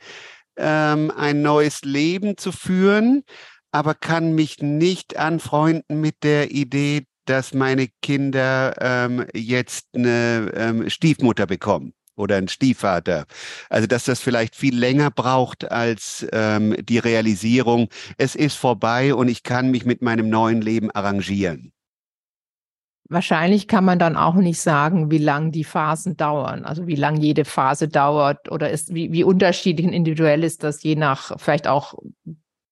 [0.58, 3.24] ähm, ein neues Leben zu führen,
[3.72, 10.90] aber kann mich nicht anfreunden mit der Idee, dass meine Kinder ähm, jetzt eine ähm,
[10.90, 13.26] Stiefmutter bekommen oder ein Stiefvater.
[13.70, 19.28] Also dass das vielleicht viel länger braucht als ähm, die Realisierung, es ist vorbei und
[19.28, 21.72] ich kann mich mit meinem neuen Leben arrangieren.
[23.08, 27.18] Wahrscheinlich kann man dann auch nicht sagen, wie lang die Phasen dauern, also wie lang
[27.18, 31.68] jede Phase dauert oder ist, wie, wie unterschiedlich und individuell ist das je nach vielleicht
[31.68, 31.94] auch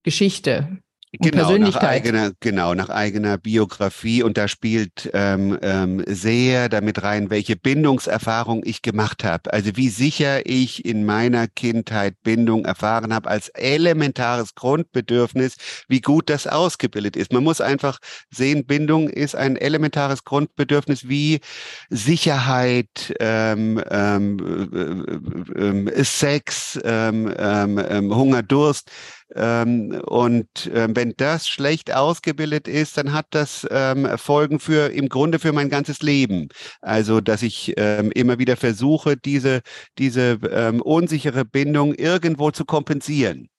[0.02, 0.80] Geschichte.
[1.20, 4.24] Genau, nach eigener, genau, nach eigener Biografie.
[4.24, 9.54] Und da spielt ähm, ähm, sehr damit rein, welche Bindungserfahrung ich gemacht habe.
[9.54, 16.32] Also wie sicher ich in meiner Kindheit Bindung erfahren habe als elementares Grundbedürfnis, wie gut
[16.32, 17.32] das ausgebildet ist.
[17.32, 18.00] Man muss einfach
[18.32, 21.42] sehen, Bindung ist ein elementares Grundbedürfnis wie
[21.92, 24.72] Sicherheit, ähm, ähm,
[25.56, 28.90] äh, äh, Sex, ähm, ähm, ähm Hunger, Durst
[29.36, 35.40] und äh, wenn das schlecht ausgebildet ist, dann hat das ähm, Folgen für im Grunde
[35.40, 36.50] für mein ganzes Leben.
[36.82, 39.62] Also, dass ich ähm, immer wieder versuche, diese,
[39.98, 43.50] diese ähm, unsichere Bindung irgendwo zu kompensieren.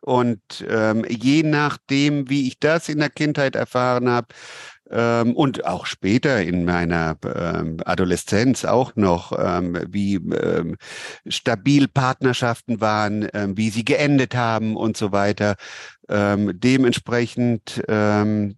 [0.00, 4.28] Und ähm, je nachdem, wie ich das in der Kindheit erfahren habe,
[4.90, 10.76] ähm, und auch später in meiner ähm, Adoleszenz auch noch, ähm, wie ähm,
[11.26, 15.56] stabil Partnerschaften waren, ähm, wie sie geendet haben und so weiter.
[16.06, 18.54] Ähm, dementsprechend lang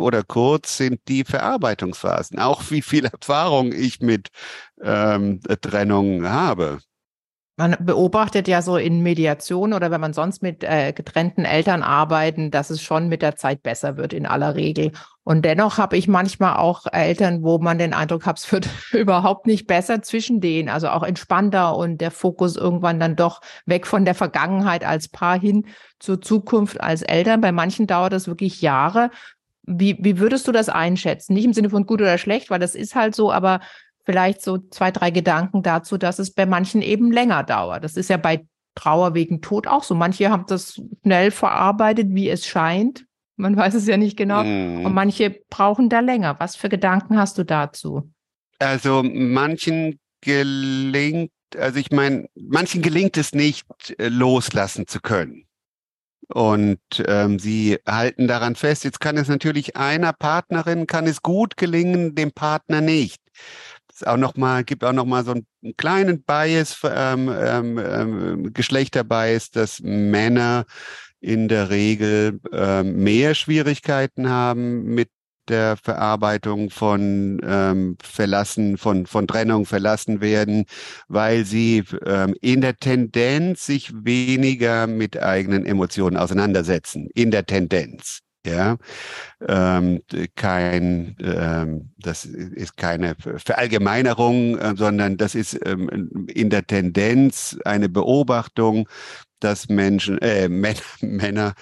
[0.00, 2.38] oder kurz sind die Verarbeitungsphasen.
[2.38, 4.30] Auch wie viel Erfahrung ich mit
[4.80, 6.78] Trennung habe.
[7.56, 12.50] Man beobachtet ja so in Mediation oder wenn man sonst mit äh, getrennten Eltern arbeiten,
[12.50, 14.90] dass es schon mit der Zeit besser wird in aller Regel.
[15.22, 19.46] Und dennoch habe ich manchmal auch Eltern, wo man den Eindruck hat, es wird überhaupt
[19.46, 24.04] nicht besser zwischen denen, also auch entspannter und der Fokus irgendwann dann doch weg von
[24.04, 25.66] der Vergangenheit als Paar hin
[26.00, 27.40] zur Zukunft als Eltern.
[27.40, 29.10] Bei manchen dauert das wirklich Jahre.
[29.62, 31.34] Wie, wie würdest du das einschätzen?
[31.34, 33.60] Nicht im Sinne von gut oder schlecht, weil das ist halt so, aber
[34.04, 37.84] vielleicht so zwei, drei Gedanken dazu, dass es bei manchen eben länger dauert.
[37.84, 39.94] Das ist ja bei Trauer wegen Tod auch so.
[39.94, 43.06] Manche haben das schnell verarbeitet, wie es scheint.
[43.36, 44.44] Man weiß es ja nicht genau.
[44.44, 44.84] Mm.
[44.84, 46.36] Und manche brauchen da länger.
[46.38, 48.10] Was für Gedanken hast du dazu?
[48.58, 53.66] Also manchen gelingt, also ich meine, manchen gelingt es nicht,
[53.98, 55.46] äh, loslassen zu können.
[56.28, 58.84] Und ähm, sie halten daran fest.
[58.84, 63.20] Jetzt kann es natürlich einer Partnerin, kann es gut gelingen, dem Partner nicht
[63.96, 68.52] es auch noch mal, gibt auch noch mal so einen, kleinen Bias, ähm, ähm, ähm,
[68.52, 70.66] Geschlechterbias, dass Männer
[71.20, 75.08] in der Regel ähm, mehr Schwierigkeiten haben mit
[75.48, 80.64] der Verarbeitung von ähm, Verlassen, von, von Trennung verlassen werden,
[81.08, 87.08] weil sie ähm, in der Tendenz sich weniger mit eigenen Emotionen auseinandersetzen.
[87.14, 88.20] In der Tendenz.
[88.46, 88.76] Ja,
[89.48, 90.02] ähm,
[90.36, 97.88] kein, ähm, das ist keine Verallgemeinerung, äh, sondern das ist ähm, in der Tendenz eine
[97.88, 98.86] Beobachtung,
[99.40, 101.54] dass Menschen, äh, Männer, Männer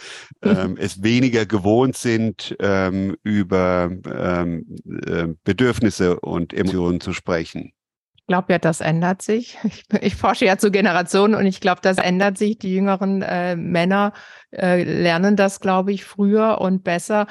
[0.42, 4.66] ähm, es weniger gewohnt sind, ähm, über ähm,
[5.06, 7.72] äh, Bedürfnisse und Emotionen zu sprechen.
[8.16, 9.58] Ich glaube ja, das ändert sich.
[9.64, 12.56] Ich, ich, forsche ja zu Generationen und ich glaube, das ändert sich.
[12.56, 14.12] Die jüngeren äh, Männer
[14.52, 17.26] äh, lernen das, glaube ich, früher und besser.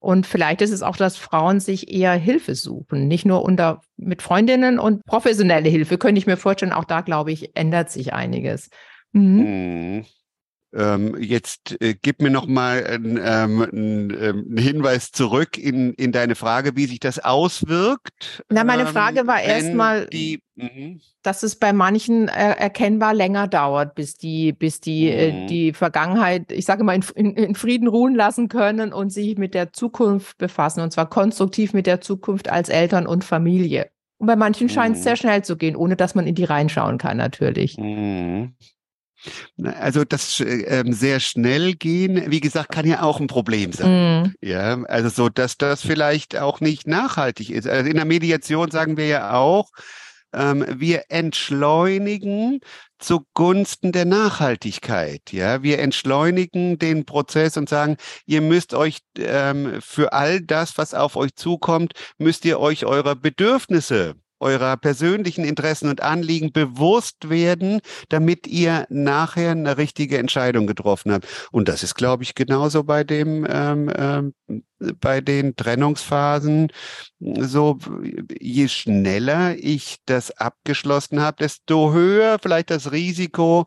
[0.00, 4.22] Und vielleicht ist es auch, dass Frauen sich eher Hilfe suchen, nicht nur unter mit
[4.22, 5.98] Freundinnen und professionelle Hilfe.
[5.98, 8.70] Könnte ich mir vorstellen, auch da, glaube ich, ändert sich einiges.
[9.12, 10.04] Mhm.
[10.72, 10.80] Mhm.
[10.80, 16.12] Ähm, jetzt äh, gib mir noch mal einen, ähm, einen, ähm, Hinweis zurück in, in
[16.12, 18.42] deine Frage, wie sich das auswirkt.
[18.50, 20.08] Na, meine ähm, Frage war erstmal,
[20.56, 21.00] mhm.
[21.22, 25.38] dass es bei manchen äh, erkennbar länger dauert, bis die, bis die äh, mhm.
[25.38, 29.38] äh, die Vergangenheit, ich sage mal, in, in, in, Frieden ruhen lassen können und sich
[29.38, 33.90] mit der Zukunft befassen und zwar konstruktiv mit der Zukunft als Eltern und Familie.
[34.18, 35.04] Und bei manchen scheint es mhm.
[35.04, 37.78] sehr schnell zu gehen, ohne dass man in die reinschauen kann, natürlich.
[39.62, 44.22] Also das äh, sehr schnell gehen, wie gesagt, kann ja auch ein Problem sein.
[44.22, 44.34] Mm.
[44.40, 47.66] Ja, also so, dass das vielleicht auch nicht nachhaltig ist.
[47.66, 49.70] Also in der Mediation sagen wir ja auch,
[50.32, 52.60] ähm, wir entschleunigen
[52.98, 55.32] zugunsten der Nachhaltigkeit.
[55.32, 60.94] Ja, wir entschleunigen den Prozess und sagen, ihr müsst euch ähm, für all das, was
[60.94, 67.80] auf euch zukommt, müsst ihr euch eurer Bedürfnisse eurer persönlichen Interessen und Anliegen bewusst werden,
[68.08, 71.26] damit ihr nachher eine richtige Entscheidung getroffen habt.
[71.50, 74.34] Und das ist, glaube ich, genauso bei dem ähm, ähm,
[75.00, 76.70] bei den Trennungsphasen
[77.20, 77.78] so,
[78.40, 83.66] je schneller ich das abgeschlossen habe, desto höher vielleicht das Risiko,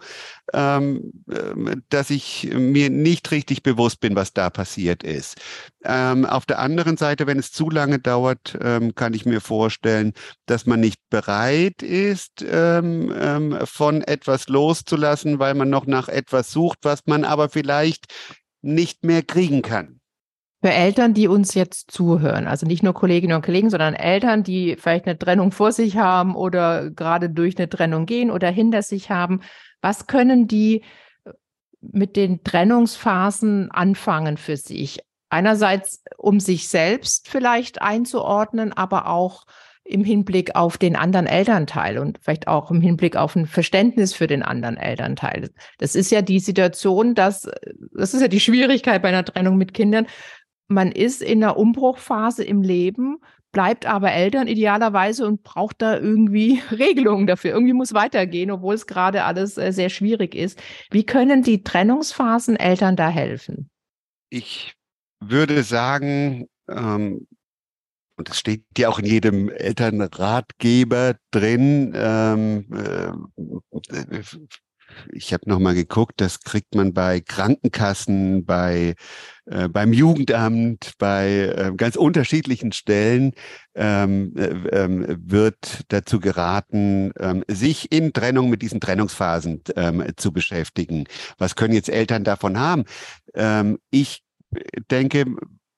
[0.53, 5.35] ähm, ähm, dass ich mir nicht richtig bewusst bin, was da passiert ist.
[5.83, 10.13] Ähm, auf der anderen Seite, wenn es zu lange dauert, ähm, kann ich mir vorstellen,
[10.45, 16.51] dass man nicht bereit ist, ähm, ähm, von etwas loszulassen, weil man noch nach etwas
[16.51, 18.05] sucht, was man aber vielleicht
[18.61, 20.00] nicht mehr kriegen kann.
[20.63, 24.75] Für Eltern, die uns jetzt zuhören, also nicht nur Kolleginnen und Kollegen, sondern Eltern, die
[24.77, 29.09] vielleicht eine Trennung vor sich haben oder gerade durch eine Trennung gehen oder hinter sich
[29.09, 29.41] haben,
[29.81, 30.83] was können die
[31.25, 31.31] äh,
[31.81, 34.99] mit den Trennungsphasen anfangen für sich?
[35.29, 39.45] Einerseits, um sich selbst vielleicht einzuordnen, aber auch
[39.83, 44.27] im Hinblick auf den anderen Elternteil und vielleicht auch im Hinblick auf ein Verständnis für
[44.27, 45.49] den anderen Elternteil.
[45.79, 47.49] Das ist ja die Situation, dass,
[47.93, 50.07] das ist ja die Schwierigkeit bei einer Trennung mit Kindern,
[50.71, 53.17] man ist in einer Umbruchphase im Leben,
[53.51, 57.51] bleibt aber Eltern idealerweise und braucht da irgendwie Regelungen dafür.
[57.51, 60.61] Irgendwie muss weitergehen, obwohl es gerade alles äh, sehr schwierig ist.
[60.89, 63.69] Wie können die Trennungsphasen Eltern da helfen?
[64.29, 64.75] Ich
[65.19, 67.27] würde sagen, ähm,
[68.15, 74.21] und das steht ja auch in jedem Elternratgeber drin, ähm, äh,
[75.11, 78.95] ich habe nochmal geguckt, das kriegt man bei Krankenkassen, bei
[79.45, 83.33] äh, beim Jugendamt, bei äh, ganz unterschiedlichen Stellen
[83.75, 90.31] ähm, äh, ähm, wird dazu geraten, ähm, sich in Trennung mit diesen Trennungsphasen ähm, zu
[90.31, 91.05] beschäftigen.
[91.37, 92.85] Was können jetzt Eltern davon haben?
[93.33, 94.23] Ähm, ich
[94.89, 95.25] denke,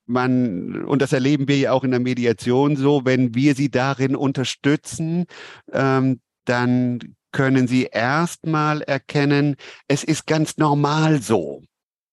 [0.06, 4.16] man, und das erleben wir ja auch in der Mediation so, wenn wir sie darin
[4.16, 5.26] unterstützen,
[5.72, 9.58] ähm, dann können Sie erstmal erkennen,
[9.90, 11.64] es ist ganz normal so.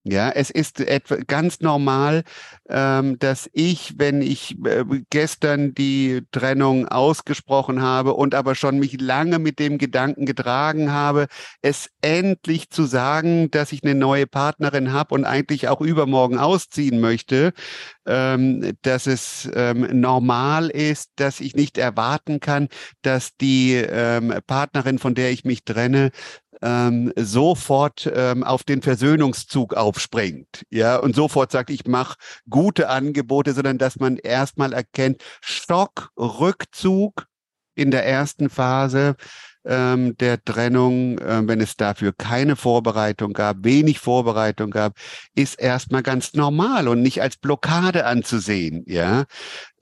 [0.05, 2.23] Ja, es ist etwa ganz normal,
[2.71, 8.99] ähm, dass ich, wenn ich äh, gestern die Trennung ausgesprochen habe und aber schon mich
[8.99, 11.27] lange mit dem Gedanken getragen habe,
[11.61, 17.01] es endlich zu sagen, dass ich eine neue Partnerin habe und eigentlich auch übermorgen ausziehen
[17.01, 17.53] möchte,
[18.07, 22.69] ähm, dass es ähm, normal ist, dass ich nicht erwarten kann,
[23.03, 26.11] dass die ähm, Partnerin, von der ich mich trenne,
[26.63, 32.17] ähm, sofort ähm, auf den Versöhnungszug aufspringt, ja, und sofort sagt, ich mache
[32.49, 37.27] gute Angebote, sondern dass man erstmal erkennt, Stock, Rückzug
[37.75, 39.17] in der ersten Phase
[39.65, 44.95] ähm, der Trennung, äh, wenn es dafür keine Vorbereitung gab, wenig Vorbereitung gab,
[45.35, 49.25] ist erstmal ganz normal und nicht als Blockade anzusehen, ja.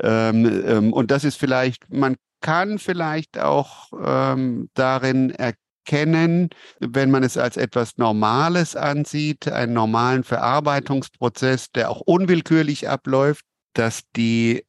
[0.01, 7.11] Ähm, ähm, und das ist vielleicht, man kann vielleicht auch ähm, darin erkennen, erkennen, wenn
[7.11, 14.65] man es als etwas Normales ansieht, einen normalen Verarbeitungsprozess, der auch unwillkürlich abläuft, dass die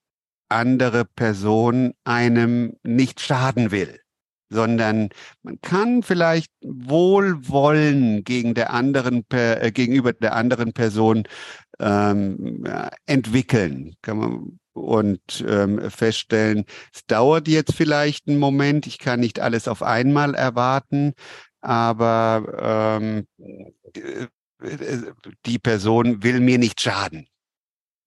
[0.49, 3.99] andere Person einem nicht schaden will
[4.51, 5.09] sondern
[5.43, 11.27] man kann vielleicht Wohlwollen gegen der anderen äh, gegenüber der anderen Person
[11.79, 12.63] ähm,
[13.05, 13.93] entwickeln.
[14.01, 19.67] Kann man und ähm, feststellen, es dauert jetzt vielleicht einen Moment, ich kann nicht alles
[19.67, 21.13] auf einmal erwarten,
[21.61, 23.27] aber ähm,
[23.95, 24.27] äh,
[25.45, 27.27] die Person will mir nicht schaden.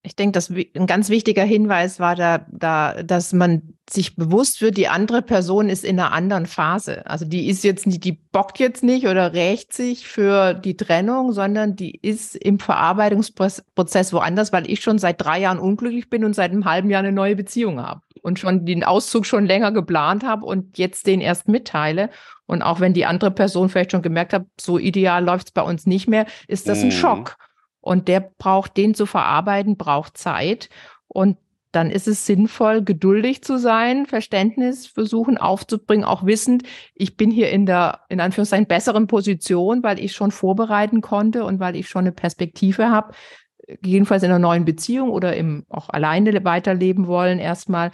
[0.05, 4.77] Ich denke, dass ein ganz wichtiger Hinweis war da, da, dass man sich bewusst wird,
[4.77, 7.07] die andere Person ist in einer anderen Phase.
[7.07, 11.33] Also die ist jetzt nicht, die bockt jetzt nicht oder rächt sich für die Trennung,
[11.33, 16.35] sondern die ist im Verarbeitungsprozess woanders, weil ich schon seit drei Jahren unglücklich bin und
[16.35, 18.01] seit einem halben Jahr eine neue Beziehung habe.
[18.23, 22.11] und schon den Auszug schon länger geplant habe und jetzt den erst mitteile.
[22.47, 25.63] Und auch wenn die andere Person vielleicht schon gemerkt hat, so ideal läuft es bei
[25.63, 26.93] uns nicht mehr, ist das ein mhm.
[26.93, 27.37] Schock.
[27.83, 30.71] Und der braucht, den zu verarbeiten, braucht Zeit.
[31.09, 31.37] Und
[31.73, 36.65] dann ist es sinnvoll, geduldig zu sein, Verständnis versuchen aufzubringen, auch wissend,
[36.95, 41.61] ich bin hier in der, in Anführungszeichen, besseren Position, weil ich schon vorbereiten konnte und
[41.61, 43.15] weil ich schon eine Perspektive habe,
[43.85, 47.91] jedenfalls in einer neuen Beziehung oder im auch alleine weiterleben wollen erstmal.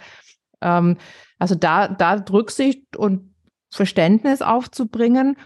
[0.61, 0.97] Ähm,
[1.37, 3.33] also da, da Rücksicht und
[3.71, 5.37] Verständnis aufzubringen.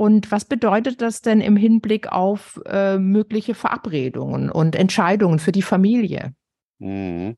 [0.00, 5.60] Und was bedeutet das denn im Hinblick auf äh, mögliche Verabredungen und Entscheidungen für die
[5.60, 6.32] Familie?
[6.78, 7.36] Mhm.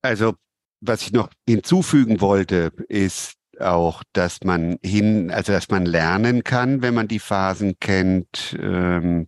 [0.00, 0.34] Also,
[0.80, 6.82] was ich noch hinzufügen wollte, ist auch, dass man hin, also dass man lernen kann,
[6.82, 9.26] wenn man die Phasen kennt, ähm,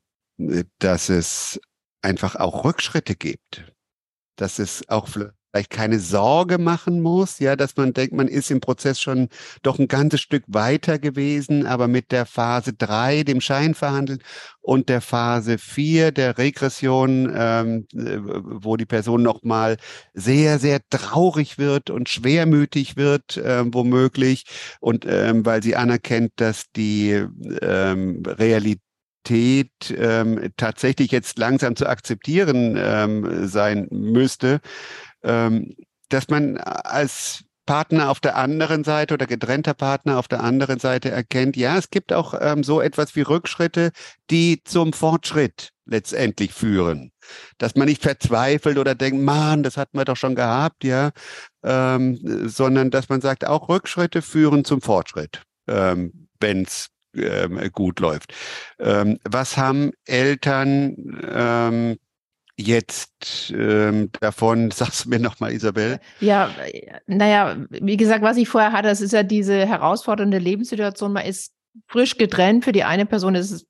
[0.79, 1.61] dass es
[2.03, 3.65] einfach auch Rückschritte gibt.
[4.37, 5.09] Dass es auch
[5.53, 9.29] vielleicht keine Sorge machen muss, ja, dass man denkt, man ist im Prozess schon
[9.63, 14.21] doch ein ganzes Stück weiter gewesen, aber mit der Phase drei, dem Scheinverhandeln
[14.63, 19.77] und der Phase vier, der Regression, ähm, äh, wo die Person nochmal
[20.15, 24.45] sehr, sehr traurig wird und schwermütig wird, äh, womöglich,
[24.81, 27.25] und ähm, weil sie anerkennt, dass die
[27.61, 28.81] ähm, Realität
[29.91, 34.61] ähm, tatsächlich jetzt langsam zu akzeptieren ähm, sein müsste,
[35.23, 35.75] ähm,
[36.09, 41.11] dass man als Partner auf der anderen Seite oder getrennter Partner auf der anderen Seite
[41.11, 43.93] erkennt, ja, es gibt auch ähm, so etwas wie Rückschritte,
[44.31, 47.13] die zum Fortschritt letztendlich führen.
[47.59, 51.11] Dass man nicht verzweifelt oder denkt, man, das hatten wir doch schon gehabt, ja,
[51.63, 52.19] ähm,
[52.49, 58.35] sondern dass man sagt, auch Rückschritte führen zum Fortschritt, ähm, wenn es ähm, gut läuft.
[58.81, 60.97] Ähm, was haben Eltern
[61.31, 61.99] ähm,
[62.63, 64.71] jetzt ähm, davon?
[64.73, 66.01] Sagst du mir nochmal, Isabel?
[66.21, 66.51] Ja,
[67.07, 71.13] naja, wie gesagt, was ich vorher hatte, das ist ja diese herausfordernde Lebenssituation.
[71.13, 71.53] Man ist
[71.87, 72.65] frisch getrennt.
[72.65, 73.67] Für die eine Person ist es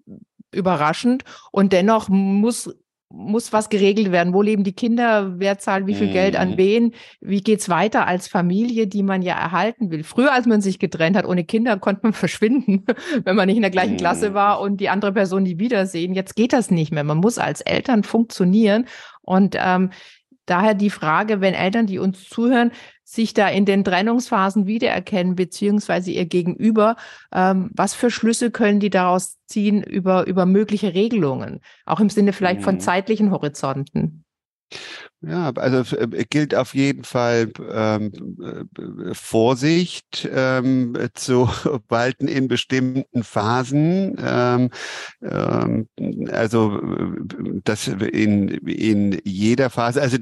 [0.53, 2.71] überraschend und dennoch muss
[3.13, 4.33] muss was geregelt werden.
[4.33, 5.39] Wo leben die Kinder?
[5.39, 6.13] Wer zahlt wie viel mhm.
[6.13, 6.57] Geld an mhm.
[6.57, 6.95] wen?
[7.21, 10.03] Wie geht's weiter als Familie, die man ja erhalten will?
[10.03, 12.85] Früher, als man sich getrennt hat, ohne Kinder, konnte man verschwinden,
[13.25, 13.99] wenn man nicht in der gleichen mhm.
[13.99, 16.15] Klasse war und die andere Person nie wiedersehen.
[16.15, 17.05] Jetzt geht das nicht mehr.
[17.05, 18.87] Man muss als Eltern funktionieren.
[19.21, 19.91] Und ähm,
[20.47, 22.73] daher die Frage, wenn Eltern, die uns zuhören,
[23.13, 26.97] sich da in den Trennungsphasen wiedererkennen, beziehungsweise ihr Gegenüber,
[27.33, 32.33] ähm, was für Schlüsse können die daraus ziehen über, über mögliche Regelungen, auch im Sinne
[32.33, 32.81] vielleicht von mhm.
[32.81, 34.25] zeitlichen Horizonten?
[35.21, 41.49] Ja, also äh, gilt auf jeden Fall ähm, äh, Vorsicht ähm, zu
[41.89, 44.17] walten in bestimmten Phasen.
[44.19, 44.71] Ähm,
[45.23, 45.87] ähm,
[46.31, 50.17] also äh, das in, in jeder Phase, also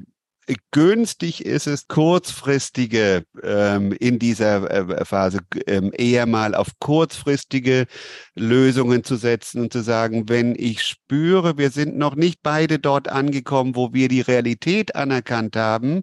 [0.72, 7.86] günstig ist es, kurzfristige ähm, in dieser äh, Phase ähm, eher mal auf kurzfristige
[8.34, 13.09] Lösungen zu setzen und zu sagen, wenn ich spüre, wir sind noch nicht beide dort
[13.09, 16.03] angekommen, wo wir die Realität anerkannt haben,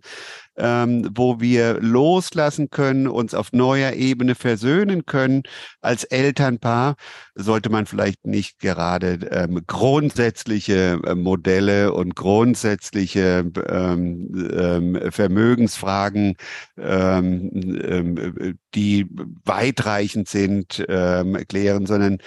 [0.57, 5.43] ähm, wo wir loslassen können, uns auf neuer Ebene versöhnen können
[5.81, 6.95] als Elternpaar,
[7.35, 16.35] sollte man vielleicht nicht gerade ähm, grundsätzliche äh, Modelle und grundsätzliche ähm, ähm, Vermögensfragen,
[16.77, 17.51] ähm,
[17.83, 19.07] ähm, die
[19.45, 22.17] weitreichend sind, ähm, klären, sondern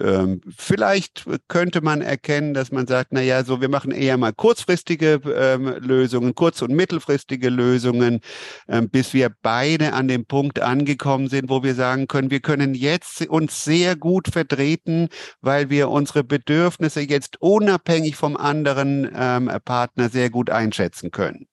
[0.00, 4.32] ähm, vielleicht könnte man erkennen, dass man sagt, na ja, so wir machen eher mal
[4.32, 8.20] kurzfristige ähm, Lösungen, kurz- und mittelfristige Lösungen,
[8.68, 12.74] ähm, bis wir beide an dem Punkt angekommen sind, wo wir sagen können, wir können
[12.74, 15.08] jetzt uns sehr gut vertreten,
[15.40, 21.47] weil wir unsere Bedürfnisse jetzt unabhängig vom anderen ähm, Partner sehr gut einschätzen können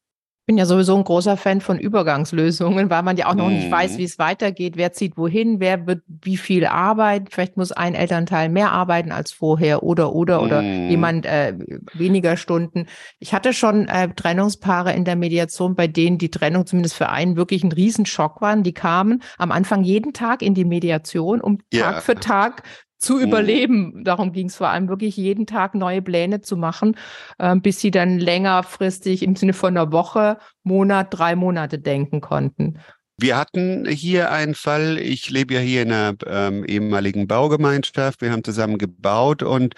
[0.45, 3.55] bin ja sowieso ein großer Fan von Übergangslösungen, weil man ja auch noch mhm.
[3.55, 3.97] nicht weiß, mhm.
[3.97, 7.27] wie es weitergeht, wer zieht wohin, wer wird wie viel arbeiten.
[7.29, 10.45] Vielleicht muss ein Elternteil mehr arbeiten als vorher oder oder mhm.
[10.45, 11.53] oder jemand äh,
[11.93, 12.85] weniger Stunden.
[13.19, 17.37] Ich hatte schon äh, Trennungspaare in der Mediation, bei denen die Trennung zumindest für einen
[17.37, 18.63] wirklich ein Riesenschock waren.
[18.63, 21.93] Die kamen am Anfang jeden Tag in die Mediation, um ja.
[21.93, 22.63] Tag für Tag
[23.05, 23.21] zu mhm.
[23.21, 24.03] überleben.
[24.03, 26.97] Darum ging es vor allem wirklich jeden Tag neue Pläne zu machen,
[27.37, 32.79] äh, bis sie dann längerfristig im Sinne von einer Woche, Monat, drei Monate denken konnten.
[33.17, 38.31] Wir hatten hier einen Fall, ich lebe ja hier in einer ähm, ehemaligen Baugemeinschaft, wir
[38.31, 39.75] haben zusammen gebaut und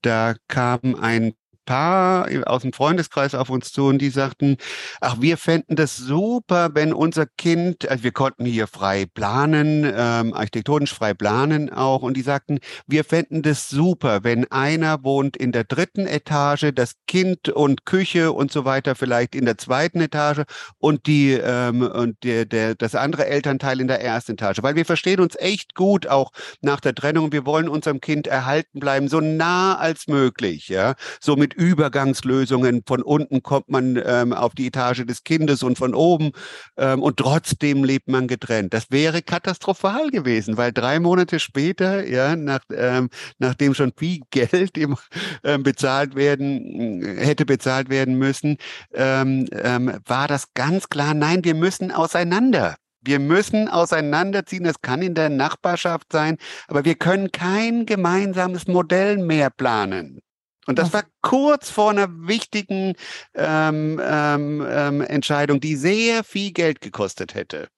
[0.00, 1.32] da kam ein
[1.68, 4.56] Paar aus dem Freundeskreis auf uns zu und die sagten,
[5.02, 10.32] ach, wir fänden das super, wenn unser Kind, also wir konnten hier frei planen, ähm,
[10.32, 15.52] architektonisch frei planen auch, und die sagten, wir fänden das super, wenn einer wohnt in
[15.52, 20.44] der dritten Etage, das Kind und Küche und so weiter vielleicht in der zweiten Etage
[20.78, 24.86] und die ähm, und der, der das andere Elternteil in der ersten Etage, weil wir
[24.86, 27.30] verstehen uns echt gut auch nach der Trennung.
[27.30, 32.82] Wir wollen unserem Kind erhalten bleiben, so nah als möglich, ja, so mit Übergangslösungen.
[32.86, 36.30] Von unten kommt man ähm, auf die Etage des Kindes und von oben
[36.76, 38.72] ähm, und trotzdem lebt man getrennt.
[38.72, 44.78] Das wäre katastrophal gewesen, weil drei Monate später, ja, nach, ähm, nachdem schon viel Geld
[44.78, 44.96] im,
[45.42, 48.56] ähm, bezahlt werden, hätte bezahlt werden müssen,
[48.94, 52.76] ähm, ähm, war das ganz klar, nein, wir müssen auseinander.
[53.00, 54.66] Wir müssen auseinanderziehen.
[54.66, 56.36] Es kann in der Nachbarschaft sein,
[56.66, 60.20] aber wir können kein gemeinsames Modell mehr planen.
[60.68, 62.92] Und das war kurz vor einer wichtigen
[63.34, 67.68] ähm, ähm, ähm, Entscheidung, die sehr viel Geld gekostet hätte.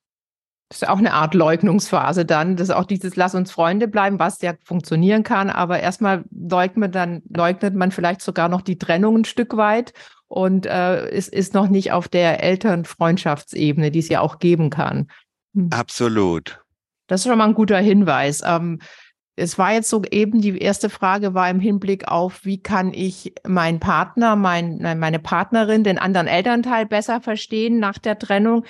[0.67, 2.57] Das ist auch eine Art Leugnungsphase dann.
[2.57, 5.49] Das ist auch dieses Lass uns Freunde bleiben, was ja funktionieren kann.
[5.49, 9.93] Aber erstmal leugnet, dann, leugnet man vielleicht sogar noch die Trennung ein Stück weit
[10.27, 15.07] und äh, es ist noch nicht auf der Elternfreundschaftsebene, die es ja auch geben kann.
[15.55, 15.69] Hm.
[15.71, 16.61] Absolut.
[17.07, 18.41] Das ist schon mal ein guter Hinweis.
[18.45, 18.79] Ähm,
[19.35, 23.33] es war jetzt so eben, die erste Frage war im Hinblick auf, wie kann ich
[23.47, 28.65] meinen Partner, mein, meine Partnerin, den anderen Elternteil besser verstehen nach der Trennung.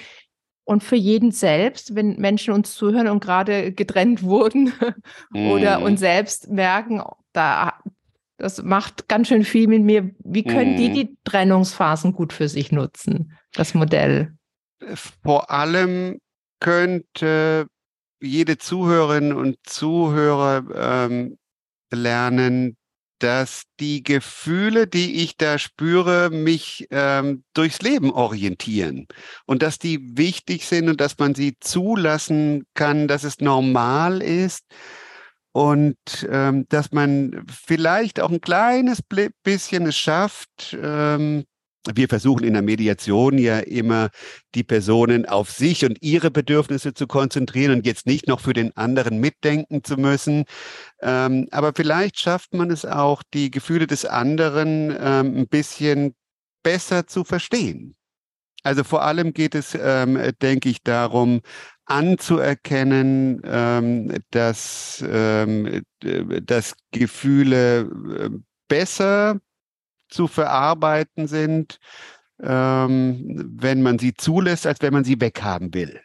[0.64, 4.72] Und für jeden selbst, wenn Menschen uns zuhören und gerade getrennt wurden
[5.34, 5.86] oder mhm.
[5.86, 7.02] uns selbst merken,
[7.34, 7.74] da,
[8.38, 10.12] das macht ganz schön viel mit mir.
[10.20, 10.78] Wie können mm.
[10.78, 10.94] die mhm.
[10.94, 14.34] die Trennungsphasen gut für sich nutzen, das Modell?
[15.24, 16.20] Vor allem
[16.60, 17.68] könnte
[18.22, 21.38] jede Zuhörerin und Zuhörer ähm,
[21.92, 22.78] lernen,
[23.20, 29.08] dass die Gefühle, die ich da spüre, mich ähm, durchs Leben orientieren.
[29.46, 34.64] Und dass die wichtig sind und dass man sie zulassen kann, dass es normal ist.
[35.54, 35.98] Und
[36.30, 39.02] ähm, dass man vielleicht auch ein kleines
[39.44, 41.44] bisschen es schafft, ähm,
[41.94, 44.10] wir versuchen in der Mediation ja immer
[44.54, 48.76] die Personen auf sich und ihre Bedürfnisse zu konzentrieren und jetzt nicht noch für den
[48.78, 50.46] anderen mitdenken zu müssen.
[51.02, 56.14] Ähm, aber vielleicht schafft man es auch, die Gefühle des anderen ähm, ein bisschen
[56.64, 57.96] besser zu verstehen.
[58.64, 61.42] Also vor allem geht es, ähm, denke ich, darum,
[61.86, 68.30] anzuerkennen, ähm, dass, ähm, dass Gefühle äh,
[68.68, 69.40] besser
[70.12, 71.80] zu verarbeiten sind,
[72.42, 76.02] ähm, wenn man sie zulässt, als wenn man sie weghaben will.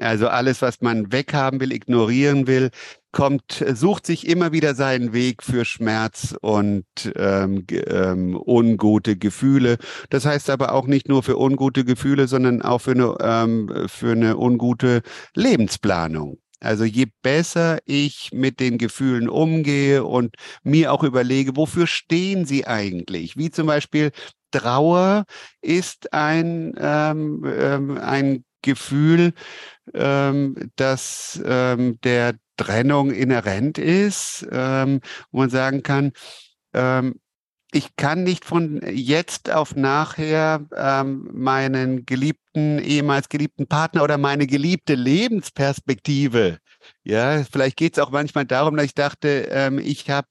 [0.00, 2.70] Also alles, was man weghaben will, ignorieren will,
[3.12, 6.84] kommt, sucht sich immer wieder seinen Weg für Schmerz und
[7.14, 9.78] ähm, ähm, ungute Gefühle.
[10.10, 14.12] Das heißt aber auch nicht nur für ungute Gefühle, sondern auch für eine, ähm, für
[14.12, 15.02] eine ungute
[15.34, 16.38] Lebensplanung.
[16.64, 22.66] Also je besser ich mit den Gefühlen umgehe und mir auch überlege, wofür stehen sie
[22.66, 23.36] eigentlich?
[23.36, 24.12] Wie zum Beispiel
[24.50, 25.24] Trauer
[25.60, 29.34] ist ein, ähm, ähm, ein Gefühl,
[29.92, 35.00] ähm, das ähm, der Trennung inhärent ist, ähm,
[35.32, 36.12] wo man sagen kann,
[36.72, 37.20] ähm,
[37.72, 44.46] ich kann nicht von jetzt auf nachher ähm, meinen geliebten, ehemals geliebten Partner oder meine
[44.46, 46.58] geliebte Lebensperspektive
[47.02, 50.28] ja, vielleicht geht es auch manchmal darum, dass ich dachte, ähm, ich habe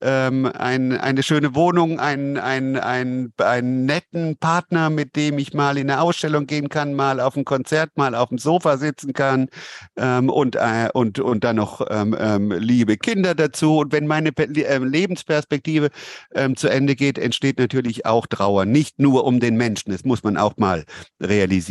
[0.00, 5.90] ähm, ein, eine schöne Wohnung, einen, einen, einen, netten Partner, mit dem ich mal in
[5.90, 9.48] eine Ausstellung gehen kann, mal auf ein Konzert, mal auf dem Sofa sitzen kann
[9.96, 13.78] ähm, und, äh, und, und dann noch ähm, ähm, liebe Kinder dazu.
[13.78, 15.90] Und wenn meine äh, Lebensperspektive
[16.34, 18.64] ähm, zu Ende geht, entsteht natürlich auch Trauer.
[18.64, 20.84] Nicht nur um den Menschen, das muss man auch mal
[21.20, 21.63] realisieren.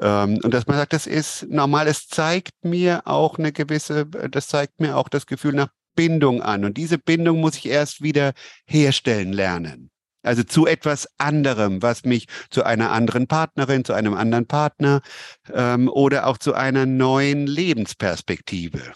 [0.00, 4.48] Ähm, und dass man sagt, das ist normal, es zeigt mir auch eine gewisse, das
[4.48, 6.64] zeigt mir auch das Gefühl nach Bindung an.
[6.64, 8.32] Und diese Bindung muss ich erst wieder
[8.66, 9.90] herstellen lernen.
[10.22, 15.02] Also zu etwas anderem, was mich zu einer anderen Partnerin, zu einem anderen Partner
[15.52, 18.94] ähm, oder auch zu einer neuen Lebensperspektive.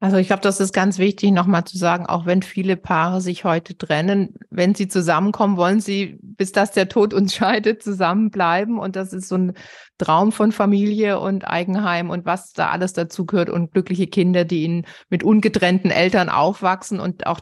[0.00, 3.44] Also ich glaube, das ist ganz wichtig, nochmal zu sagen, auch wenn viele Paare sich
[3.44, 8.78] heute trennen, wenn sie zusammenkommen, wollen sie, bis das der Tod uns scheidet, zusammenbleiben.
[8.78, 9.54] Und das ist so ein
[9.98, 14.62] Traum von Familie und Eigenheim und was da alles dazu gehört und glückliche Kinder, die
[14.62, 17.40] ihnen mit ungetrennten Eltern aufwachsen und auch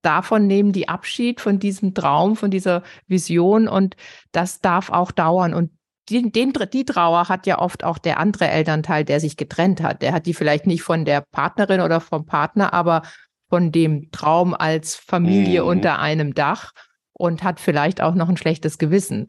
[0.00, 3.96] davon nehmen die Abschied von diesem Traum, von dieser Vision und
[4.32, 5.52] das darf auch dauern.
[5.52, 5.70] Und
[6.10, 10.02] die, den, die Trauer hat ja oft auch der andere Elternteil, der sich getrennt hat.
[10.02, 13.02] Der hat die vielleicht nicht von der Partnerin oder vom Partner, aber
[13.48, 15.68] von dem Traum als Familie mhm.
[15.68, 16.72] unter einem Dach.
[17.12, 19.26] und hat vielleicht auch noch ein schlechtes Gewissen.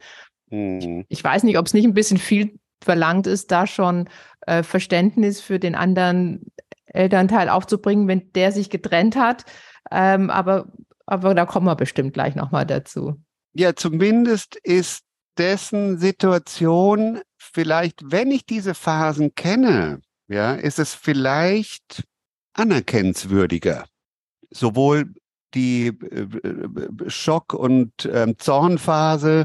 [0.50, 1.04] Mhm.
[1.08, 4.08] Ich weiß nicht, ob es nicht ein bisschen viel verlangt ist, da schon
[4.46, 6.46] äh, Verständnis für den anderen
[6.86, 9.44] Elternteil aufzubringen, wenn der sich getrennt hat.
[9.90, 10.72] Ähm, aber,
[11.06, 13.20] aber da kommen wir bestimmt gleich nochmal dazu.
[13.54, 15.04] Ja, zumindest ist
[15.38, 22.04] dessen Situation vielleicht, wenn ich diese Phasen kenne, ja, ist es vielleicht
[22.54, 23.86] anerkennenswürdiger.
[24.50, 25.14] Sowohl
[25.54, 29.44] die äh, Schock- und ähm, Zornphase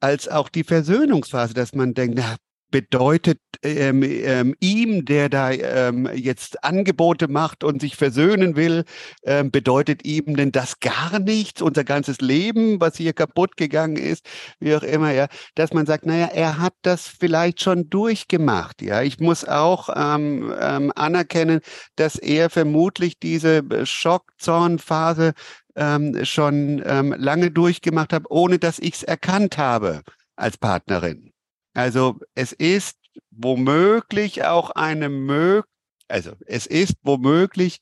[0.00, 2.36] als auch die Versöhnungsphase, dass man denkt, na,
[2.70, 8.84] bedeutet ähm, ähm, ihm, der da ähm, jetzt Angebote macht und sich versöhnen will,
[9.24, 14.26] ähm, bedeutet ihm denn das gar nichts, unser ganzes Leben, was hier kaputt gegangen ist,
[14.60, 19.02] wie auch immer, ja, dass man sagt, naja, er hat das vielleicht schon durchgemacht, ja.
[19.02, 21.60] Ich muss auch ähm, ähm, anerkennen,
[21.96, 25.32] dass er vermutlich diese Schockzornphase
[25.76, 30.02] ähm, schon ähm, lange durchgemacht hat, ohne dass ich es erkannt habe
[30.36, 31.29] als Partnerin.
[31.74, 32.96] Also es ist
[33.30, 35.62] womöglich auch eine Mö
[36.10, 37.80] also es ist womöglich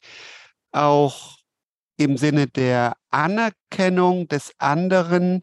[0.71, 1.39] auch
[1.97, 5.43] im Sinne der Anerkennung des anderen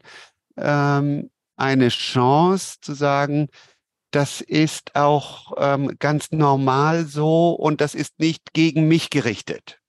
[0.56, 3.48] ähm, eine Chance zu sagen,
[4.12, 9.80] das ist auch ähm, ganz normal so und das ist nicht gegen mich gerichtet.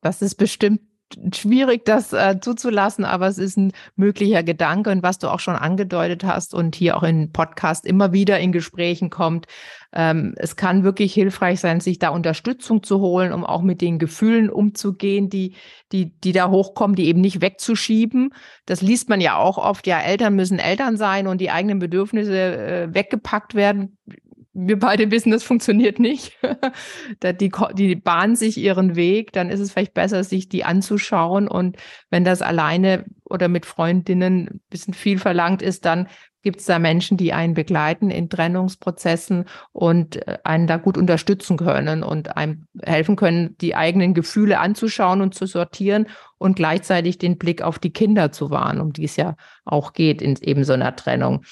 [0.00, 0.80] Das ist bestimmt
[1.34, 5.56] schwierig, das äh, zuzulassen, aber es ist ein möglicher Gedanke und was du auch schon
[5.56, 9.46] angedeutet hast und hier auch im Podcast immer wieder in Gesprächen kommt.
[9.92, 13.98] Ähm, es kann wirklich hilfreich sein, sich da Unterstützung zu holen, um auch mit den
[13.98, 15.54] Gefühlen umzugehen, die,
[15.92, 18.34] die, die da hochkommen, die eben nicht wegzuschieben.
[18.66, 19.86] Das liest man ja auch oft.
[19.86, 23.96] Ja, Eltern müssen Eltern sein und die eigenen Bedürfnisse äh, weggepackt werden
[24.60, 26.36] wir beide wissen, das funktioniert nicht.
[27.22, 31.46] die, die bahnen sich ihren Weg, dann ist es vielleicht besser, sich die anzuschauen.
[31.46, 31.76] Und
[32.10, 36.08] wenn das alleine oder mit Freundinnen ein bisschen viel verlangt ist, dann
[36.42, 41.56] gibt es da Menschen, die einen begleiten in Trennungsprozessen und äh, einen da gut unterstützen
[41.56, 46.06] können und einem helfen können, die eigenen Gefühle anzuschauen und zu sortieren
[46.38, 50.22] und gleichzeitig den Blick auf die Kinder zu wahren, um die es ja auch geht
[50.22, 51.44] in eben so einer Trennung.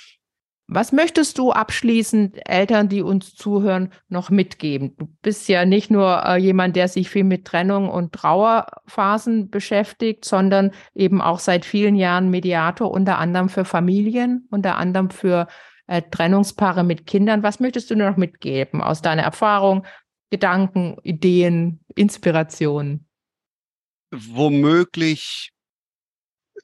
[0.68, 4.96] Was möchtest du abschließend Eltern, die uns zuhören, noch mitgeben?
[4.96, 10.24] Du bist ja nicht nur äh, jemand, der sich viel mit Trennung und Trauerphasen beschäftigt,
[10.24, 15.46] sondern eben auch seit vielen Jahren Mediator, unter anderem für Familien, unter anderem für
[15.86, 17.44] äh, Trennungspaare mit Kindern.
[17.44, 19.86] Was möchtest du noch mitgeben aus deiner Erfahrung,
[20.30, 23.06] Gedanken, Ideen, Inspirationen?
[24.10, 25.52] Womöglich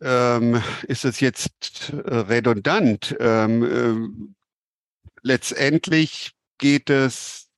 [0.03, 3.17] ähm, ist es jetzt äh, redundant.
[3.21, 4.33] Ähm, äh,
[5.23, 7.49] letztendlich geht es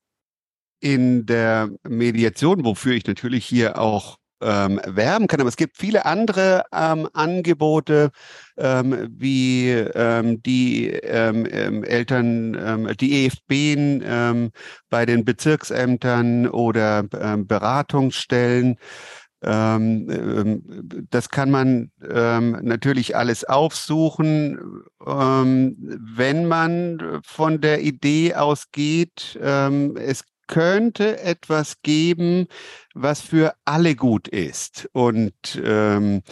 [0.81, 5.41] in der Mediation, wofür ich natürlich hier auch ähm, werben kann.
[5.41, 8.11] Aber es gibt viele andere ähm, Angebote,
[8.57, 14.51] ähm, wie ähm, die ähm, ähm Eltern, ähm, die EFB ähm,
[14.91, 18.77] bei den Bezirksämtern oder ähm, Beratungsstellen.
[19.45, 24.59] Ähm, ähm, das kann man ähm, natürlich alles aufsuchen,
[25.07, 32.47] wenn man von der Idee ausgeht, es könnte etwas geben,
[32.95, 34.89] was für alle gut ist.
[34.93, 36.23] Und ähm,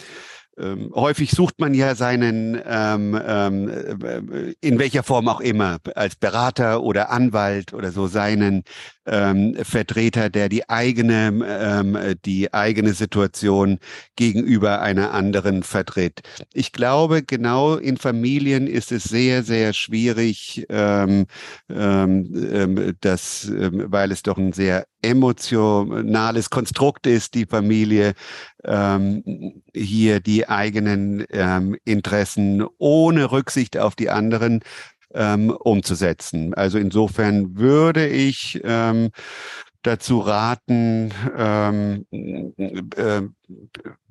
[0.93, 6.83] häufig sucht man ja seinen, ähm, ähm, äh, in welcher Form auch immer, als Berater
[6.83, 8.63] oder Anwalt oder so, seinen
[9.05, 13.79] ähm, Vertreter, der die eigene, ähm, die eigene Situation
[14.15, 16.21] gegenüber einer anderen vertritt.
[16.53, 21.25] Ich glaube, genau in Familien ist es sehr, sehr schwierig, ähm,
[21.69, 28.13] ähm, ähm das, ähm, weil es doch ein sehr emotionales Konstrukt ist, die Familie,
[28.63, 34.61] ähm, hier die eigenen ähm, Interessen ohne Rücksicht auf die anderen
[35.13, 36.53] ähm, umzusetzen.
[36.53, 39.09] Also insofern würde ich ähm,
[39.83, 42.05] dazu raten, ähm,
[42.95, 43.21] äh,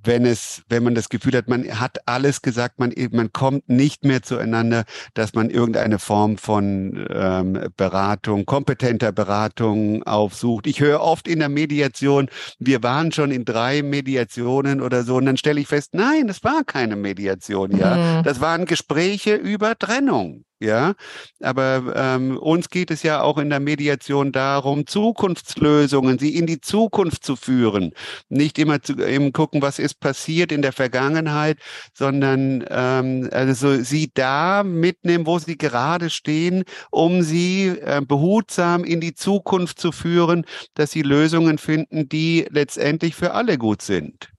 [0.05, 4.05] wenn es, wenn man das Gefühl hat, man hat alles gesagt, man, man kommt nicht
[4.05, 4.85] mehr zueinander,
[5.15, 10.67] dass man irgendeine Form von ähm, Beratung, kompetenter Beratung aufsucht.
[10.67, 12.29] Ich höre oft in der Mediation,
[12.59, 16.43] wir waren schon in drei Mediationen oder so, und dann stelle ich fest, nein, das
[16.45, 18.21] war keine Mediation, ja.
[18.21, 18.23] Mhm.
[18.25, 20.45] Das waren Gespräche über Trennung.
[20.63, 20.95] Ja,
[21.41, 26.61] aber ähm, uns geht es ja auch in der Mediation darum, Zukunftslösungen, sie in die
[26.61, 27.91] Zukunft zu führen.
[28.29, 31.59] Nicht immer zu eben gucken, was ist passiert in der Vergangenheit,
[31.95, 39.01] sondern ähm, also sie da mitnehmen, wo sie gerade stehen, um sie äh, behutsam in
[39.01, 44.33] die Zukunft zu führen, dass sie Lösungen finden, die letztendlich für alle gut sind.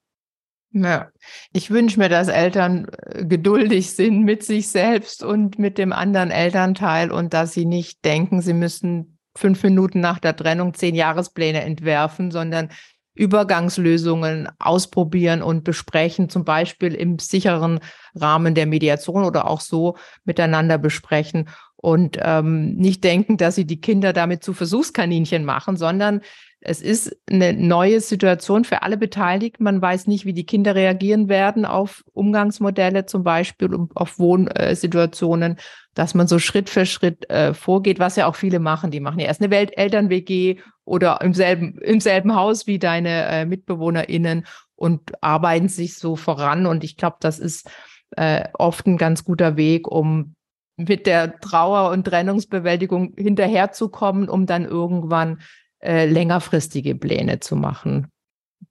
[0.76, 1.12] Ja,
[1.52, 6.32] ich wünsche mir, dass Eltern äh, geduldig sind mit sich selbst und mit dem anderen
[6.32, 11.62] Elternteil und dass sie nicht denken, sie müssen fünf Minuten nach der Trennung zehn Jahrespläne
[11.62, 12.70] entwerfen, sondern
[13.16, 17.80] Übergangslösungen ausprobieren und besprechen, zum Beispiel im sicheren
[18.16, 21.50] Rahmen der Mediation oder auch so miteinander besprechen
[21.84, 26.22] und ähm, nicht denken, dass sie die Kinder damit zu Versuchskaninchen machen, sondern
[26.62, 29.66] es ist eine neue Situation für alle Beteiligten.
[29.66, 35.58] Man weiß nicht, wie die Kinder reagieren werden auf Umgangsmodelle, zum Beispiel auf Wohnsituationen,
[35.94, 38.90] dass man so Schritt für Schritt äh, vorgeht, was ja auch viele machen.
[38.90, 43.46] Die machen ja erst eine Welt-Eltern-WG oder im selben, im selben Haus wie deine äh,
[43.46, 46.66] MitbewohnerInnen und arbeiten sich so voran.
[46.66, 47.70] Und ich glaube, das ist
[48.12, 50.36] äh, oft ein ganz guter Weg, um
[50.76, 55.42] mit der Trauer- und Trennungsbewältigung hinterherzukommen, um dann irgendwann
[55.80, 58.08] äh, längerfristige Pläne zu machen.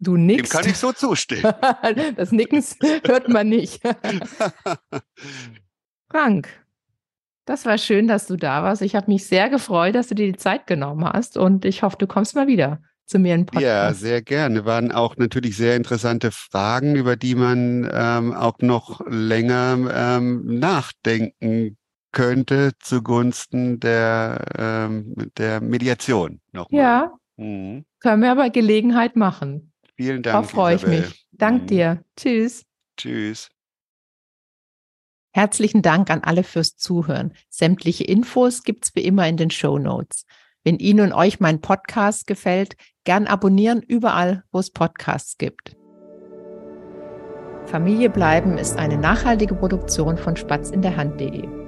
[0.00, 0.52] Du nickst.
[0.52, 1.42] Dem kann ich so zustimmen.
[2.16, 2.64] das Nicken
[3.04, 3.82] hört man nicht.
[6.10, 6.48] Frank,
[7.52, 8.80] das war schön, dass du da warst.
[8.80, 11.96] Ich habe mich sehr gefreut, dass du dir die Zeit genommen hast und ich hoffe,
[11.98, 13.62] du kommst mal wieder zu mir in Podcast.
[13.62, 14.64] Ja, sehr gerne.
[14.64, 21.76] Waren auch natürlich sehr interessante Fragen, über die man ähm, auch noch länger ähm, nachdenken
[22.10, 26.80] könnte zugunsten der, ähm, der Mediation nochmal.
[26.80, 27.84] Ja, mhm.
[28.00, 29.74] können wir aber Gelegenheit machen.
[29.96, 30.32] Vielen Dank.
[30.32, 31.26] Darauf freue ich mich.
[31.32, 31.66] Dank mhm.
[31.66, 32.04] dir.
[32.16, 32.64] Tschüss.
[32.96, 33.50] Tschüss.
[35.32, 37.32] Herzlichen Dank an alle fürs Zuhören.
[37.48, 40.26] Sämtliche Infos gibt's wie immer in den Show Notes.
[40.62, 45.74] Wenn Ihnen und euch mein Podcast gefällt, gern abonnieren überall, wo es Podcasts gibt.
[47.66, 51.61] Familie bleiben ist eine nachhaltige Produktion von Spatz in der Hand.de.